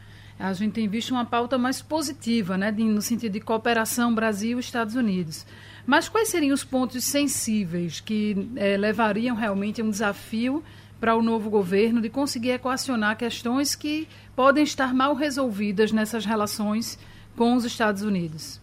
[0.44, 5.46] a gente tem visto uma pauta mais positiva, né, no sentido de cooperação Brasil-Estados Unidos.
[5.86, 10.62] Mas quais seriam os pontos sensíveis que é, levariam realmente a um desafio
[11.00, 17.00] para o novo governo de conseguir equacionar questões que podem estar mal resolvidas nessas relações
[17.38, 18.60] com os Estados Unidos?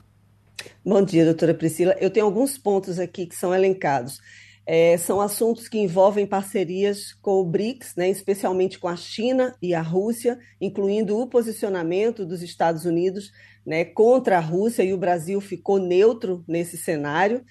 [0.85, 1.97] Bom dia, doutora Priscila.
[1.99, 4.21] Eu tenho alguns pontos aqui que são elencados.
[4.67, 9.75] É, são assuntos que envolvem parcerias com o BRICS, né, especialmente com a China e
[9.75, 13.33] a Rússia, incluindo o posicionamento dos Estados Unidos
[13.67, 17.45] né, contra a Rússia, e o Brasil ficou neutro nesse cenário.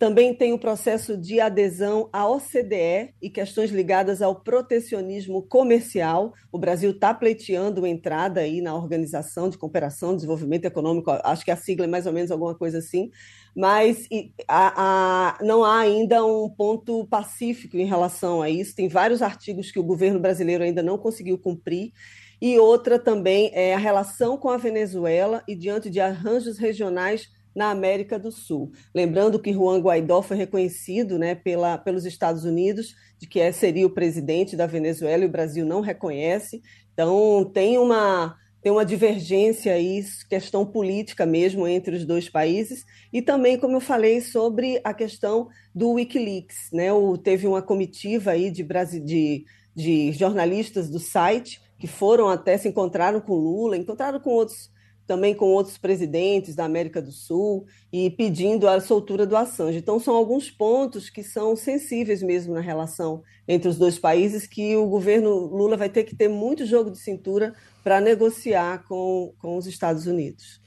[0.00, 6.32] Também tem o processo de adesão à OCDE e questões ligadas ao protecionismo comercial.
[6.50, 11.50] O Brasil está pleiteando entrada aí na Organização de Cooperação e Desenvolvimento Econômico, acho que
[11.50, 13.10] a sigla é mais ou menos alguma coisa assim,
[13.54, 14.06] mas
[14.46, 18.74] a, a, não há ainda um ponto pacífico em relação a isso.
[18.74, 21.92] Tem vários artigos que o governo brasileiro ainda não conseguiu cumprir.
[22.40, 27.70] E outra também é a relação com a Venezuela e diante de arranjos regionais na
[27.70, 28.72] América do Sul.
[28.94, 33.86] Lembrando que Juan Guaidó foi reconhecido né, pela, pelos Estados Unidos de que é, seria
[33.86, 36.62] o presidente da Venezuela e o Brasil não reconhece.
[36.92, 42.84] Então, tem uma, tem uma divergência aí, questão política mesmo, entre os dois países.
[43.12, 46.70] E também, como eu falei, sobre a questão do Wikileaks.
[46.72, 46.92] Né?
[46.92, 48.62] O, teve uma comitiva aí de,
[49.02, 49.44] de,
[49.74, 54.70] de jornalistas do site que foram até, se encontraram com Lula, encontraram com outros
[55.10, 59.78] também com outros presidentes da América do Sul e pedindo a soltura do Assange.
[59.78, 64.76] Então, são alguns pontos que são sensíveis mesmo na relação entre os dois países que
[64.76, 67.52] o governo Lula vai ter que ter muito jogo de cintura
[67.82, 70.60] para negociar com, com os Estados Unidos.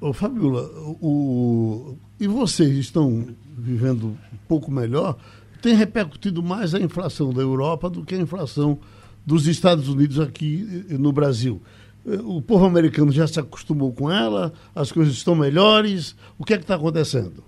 [0.00, 0.62] Ô, Fabiola,
[1.02, 5.18] o, e vocês estão vivendo um pouco melhor?
[5.60, 8.78] Tem repercutido mais a inflação da Europa do que a inflação
[9.26, 11.60] dos Estados Unidos aqui eh, no Brasil.
[12.06, 16.14] Eh, o povo americano já se acostumou com ela, as coisas estão melhores.
[16.38, 17.44] O que é que está acontecendo?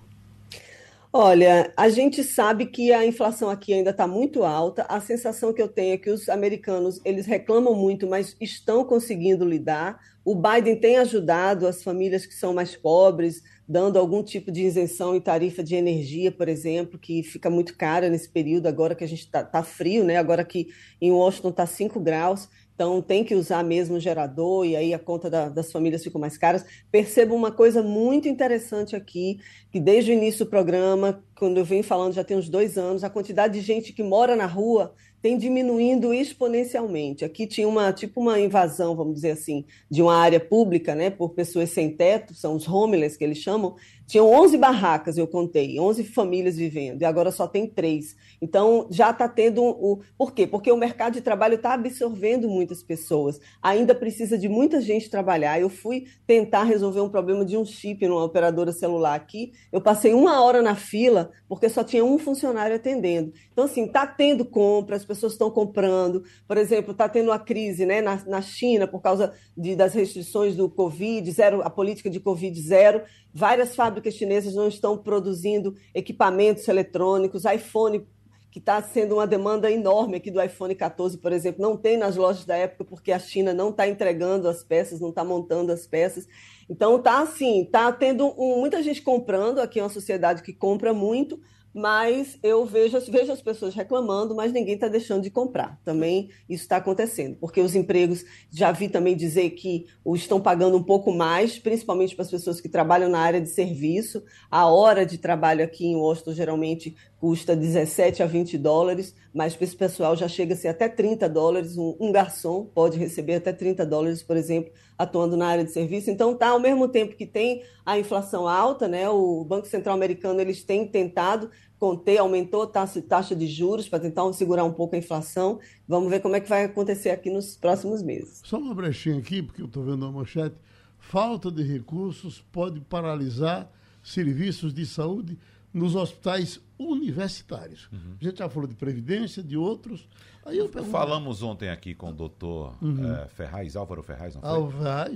[1.11, 4.83] Olha, a gente sabe que a inflação aqui ainda está muito alta.
[4.83, 9.43] A sensação que eu tenho é que os americanos eles reclamam muito, mas estão conseguindo
[9.43, 9.99] lidar.
[10.23, 15.15] O Biden tem ajudado as famílias que são mais pobres, dando algum tipo de isenção
[15.15, 19.07] em tarifa de energia, por exemplo, que fica muito cara nesse período agora que a
[19.07, 20.17] gente está tá frio, né?
[20.17, 20.67] Agora que
[21.01, 22.47] em Washington está 5 graus.
[22.79, 26.37] Então tem que usar mesmo gerador e aí a conta da, das famílias ficam mais
[26.37, 26.63] caras.
[26.89, 31.83] Percebo uma coisa muito interessante aqui, que desde o início do programa, quando eu venho
[31.83, 35.37] falando já tem uns dois anos, a quantidade de gente que mora na rua tem
[35.37, 37.25] diminuindo exponencialmente.
[37.25, 41.31] Aqui tinha uma tipo uma invasão, vamos dizer assim, de uma área pública, né, por
[41.31, 43.75] pessoas sem teto, são os homeless que eles chamam,
[44.09, 48.15] tinham 11 barracas, eu contei, 11 famílias vivendo, e agora só tem três.
[48.41, 50.01] Então, já está tendo o.
[50.17, 50.47] Por quê?
[50.47, 53.39] Porque o mercado de trabalho está absorvendo muitas pessoas.
[53.61, 55.61] Ainda precisa de muita gente trabalhar.
[55.61, 59.51] Eu fui tentar resolver um problema de um chip numa operadora celular aqui.
[59.71, 63.31] Eu passei uma hora na fila, porque só tinha um funcionário atendendo.
[63.51, 66.23] Então, assim, está tendo compra, as pessoas estão comprando.
[66.47, 70.55] Por exemplo, está tendo uma crise né, na, na China por causa de, das restrições
[70.55, 73.03] do Covid, zero, a política de Covid zero.
[73.31, 78.07] Várias fábricas chinesas não estão produzindo equipamentos eletrônicos, iPhone
[78.51, 82.15] que está sendo uma demanda enorme aqui do iPhone 14, por exemplo, não tem nas
[82.15, 85.85] lojas da época porque a China não está entregando as peças, não está montando as
[85.85, 86.27] peças.
[86.67, 90.93] Então está assim, está tendo um, muita gente comprando, aqui é uma sociedade que compra
[90.93, 91.39] muito,
[91.73, 95.79] mas eu vejo, vejo as pessoas reclamando, mas ninguém está deixando de comprar.
[95.83, 100.83] Também isso está acontecendo, porque os empregos, já vi também dizer que estão pagando um
[100.83, 104.23] pouco mais, principalmente para as pessoas que trabalham na área de serviço.
[104.49, 109.63] A hora de trabalho aqui em Washington geralmente custa 17 a 20 dólares, mas para
[109.65, 111.77] esse pessoal já chega a ser até 30 dólares.
[111.77, 116.09] Um, um garçom pode receber até 30 dólares, por exemplo, atuando na área de serviço.
[116.09, 119.09] Então, tá ao mesmo tempo que tem a inflação alta, né?
[119.09, 121.49] O Banco Central Americano eles têm tentado
[121.79, 125.59] conter, aumentou a taxa, taxa de juros para tentar segurar um pouco a inflação.
[125.87, 128.41] Vamos ver como é que vai acontecer aqui nos próximos meses.
[128.43, 130.55] Só uma brechinha aqui, porque eu estou vendo a manchete.
[130.97, 133.71] Falta de recursos pode paralisar
[134.03, 135.37] serviços de saúde
[135.73, 137.89] nos hospitais universitários.
[137.91, 138.15] Uhum.
[138.19, 140.07] A gente já falou de Previdência, de outros.
[140.45, 140.91] Aí eu pergunto...
[140.91, 143.13] Falamos ontem aqui com o doutor uhum.
[143.13, 144.49] é, Ferraz, Álvaro Ferraz, não foi?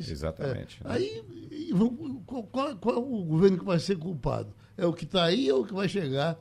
[0.09, 0.81] Exatamente.
[0.83, 0.87] É.
[0.87, 0.95] Né?
[0.95, 1.23] Aí,
[2.25, 4.53] qual, qual, qual, é o governo que vai ser culpado?
[4.77, 6.37] É o que está aí ou o que vai chegar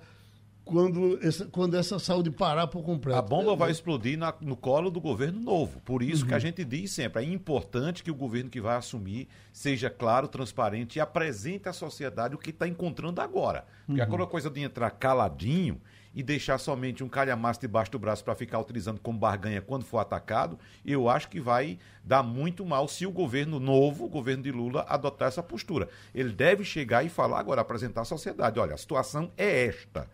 [0.64, 3.18] quando essa, quando essa saúde parar por completo.
[3.18, 5.80] A bomba vai explodir na, no colo do governo novo.
[5.80, 6.28] Por isso uhum.
[6.28, 10.28] que a gente diz sempre, é importante que o governo que vai assumir seja claro,
[10.28, 13.64] transparente e apresente à sociedade o que está encontrando agora.
[13.86, 14.06] Porque uhum.
[14.06, 15.80] aquela coisa de entrar caladinho
[16.14, 19.98] e deixar somente um calhamaço debaixo do braço para ficar utilizando como barganha quando for
[19.98, 24.52] atacado, eu acho que vai dar muito mal se o governo novo, o governo de
[24.52, 25.88] Lula, adotar essa postura.
[26.14, 30.06] Ele deve chegar e falar agora, apresentar à sociedade, olha, a situação é esta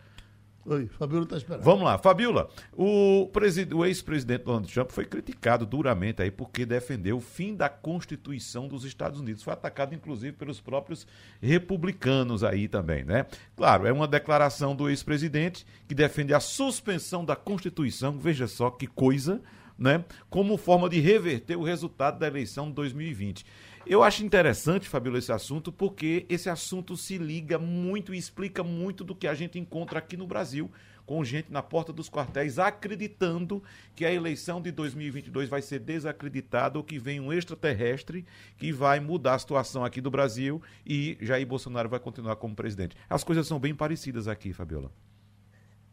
[0.65, 1.63] Oi, Fabiola está esperando.
[1.63, 2.49] Vamos lá, Fabiola.
[2.73, 3.29] O,
[3.73, 8.83] o ex-presidente Donald Trump foi criticado duramente aí porque defendeu o fim da Constituição dos
[8.83, 9.41] Estados Unidos.
[9.41, 11.07] Foi atacado, inclusive, pelos próprios
[11.41, 13.25] republicanos aí também, né?
[13.55, 18.19] Claro, é uma declaração do ex-presidente que defende a suspensão da Constituição.
[18.19, 19.41] Veja só que coisa,
[19.77, 20.03] né?
[20.29, 23.45] Como forma de reverter o resultado da eleição de 2020.
[23.85, 29.03] Eu acho interessante, Fabíola, esse assunto, porque esse assunto se liga muito e explica muito
[29.03, 30.69] do que a gente encontra aqui no Brasil,
[31.05, 33.63] com gente na porta dos quartéis acreditando
[33.95, 38.25] que a eleição de 2022 vai ser desacreditada ou que vem um extraterrestre
[38.57, 42.95] que vai mudar a situação aqui do Brasil e Jair Bolsonaro vai continuar como presidente.
[43.09, 44.91] As coisas são bem parecidas aqui, Fabiola.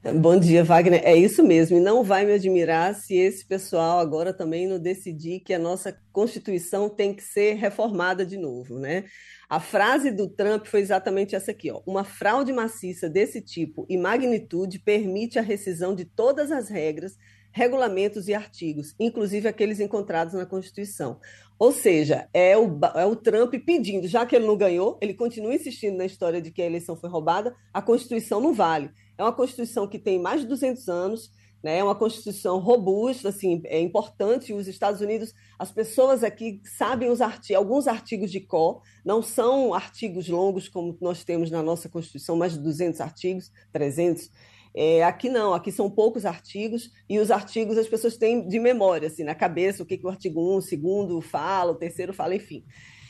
[0.04, 1.00] Bom dia, Wagner.
[1.04, 1.76] É isso mesmo.
[1.76, 5.98] E não vai me admirar se esse pessoal agora também não decidir que a nossa
[6.12, 9.04] Constituição tem que ser reformada de novo, né?
[9.48, 11.82] A frase do Trump foi exatamente essa aqui, ó.
[11.84, 17.16] Uma fraude maciça desse tipo e magnitude permite a rescisão de todas as regras,
[17.50, 21.18] regulamentos e artigos, inclusive aqueles encontrados na Constituição.
[21.58, 25.54] Ou seja, é o, é o Trump pedindo, já que ele não ganhou, ele continua
[25.54, 28.90] insistindo na história de que a eleição foi roubada, a Constituição não vale.
[29.18, 31.30] É uma Constituição que tem mais de 200 anos,
[31.62, 31.78] né?
[31.78, 34.52] é uma Constituição robusta, assim, é importante.
[34.52, 39.74] Os Estados Unidos, as pessoas aqui sabem os artigos, alguns artigos de cor, não são
[39.74, 44.30] artigos longos como nós temos na nossa Constituição, mais de 200 artigos, 300.
[44.78, 49.08] É, aqui não, aqui são poucos artigos, e os artigos as pessoas têm de memória,
[49.08, 52.34] assim, na cabeça, o que, que o artigo 1, o segundo fala, o terceiro fala,
[52.34, 52.62] enfim.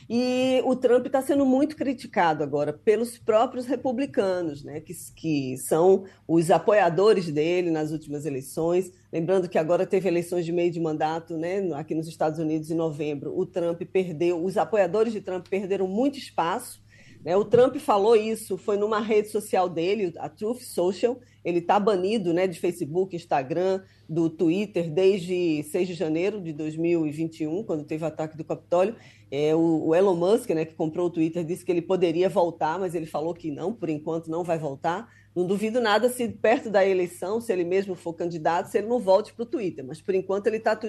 [0.09, 6.05] E o Trump está sendo muito criticado agora pelos próprios republicanos, né, que, que são
[6.25, 8.91] os apoiadores dele nas últimas eleições.
[9.11, 12.75] Lembrando que agora teve eleições de meio de mandato né, aqui nos Estados Unidos em
[12.75, 13.37] novembro.
[13.37, 16.81] O Trump perdeu, os apoiadores de Trump perderam muito espaço.
[17.27, 17.35] Né?
[17.35, 21.19] O Trump falou isso, foi numa rede social dele, a Truth Social.
[21.43, 27.65] Ele está banido né, de Facebook, Instagram, do Twitter desde 6 de janeiro de 2021,
[27.65, 28.95] quando teve o ataque do Capitólio.
[29.29, 32.79] É, o, o, Elon Musk, né, que comprou o Twitter, disse que ele poderia voltar,
[32.79, 35.13] mas ele falou que não, por enquanto não vai voltar.
[35.35, 39.01] Não duvido nada se perto da eleição, se ele mesmo for candidato, se ele não
[39.01, 39.83] volte para o Twitter.
[39.85, 40.79] Mas por enquanto ele está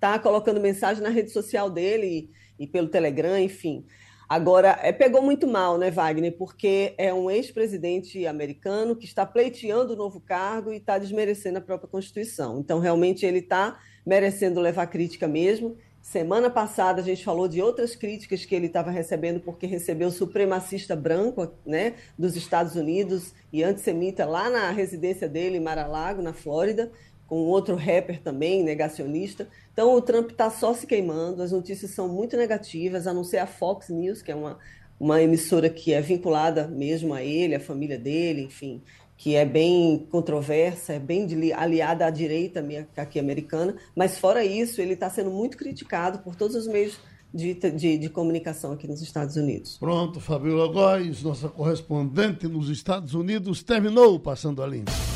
[0.00, 3.84] tá colocando mensagem na rede social dele e, e pelo Telegram, enfim.
[4.28, 6.36] Agora, é, pegou muito mal, né, Wagner?
[6.36, 11.60] Porque é um ex-presidente americano que está pleiteando o novo cargo e está desmerecendo a
[11.60, 12.58] própria Constituição.
[12.58, 15.76] Então, realmente, ele está merecendo levar crítica mesmo.
[16.02, 20.94] Semana passada a gente falou de outras críticas que ele estava recebendo porque recebeu supremacista
[20.94, 26.92] branco né, dos Estados Unidos e antissemita lá na residência dele em Mar-a-Lago, na Flórida,
[27.26, 29.48] com outro rapper também, negacionista.
[29.72, 33.38] Então o Trump está só se queimando, as notícias são muito negativas, a não ser
[33.38, 34.58] a Fox News, que é uma,
[34.98, 38.82] uma emissora que é vinculada mesmo a ele, a família dele, enfim
[39.16, 42.64] que é bem controversa, é bem aliada à direita
[42.96, 46.98] aqui americana, mas fora isso, ele está sendo muito criticado por todos os meios
[47.32, 49.76] de, de, de, comunicação aqui nos Estados Unidos.
[49.78, 55.15] Pronto, Fabiola Góes, nossa correspondente nos Estados Unidos, terminou Passando a Limpo.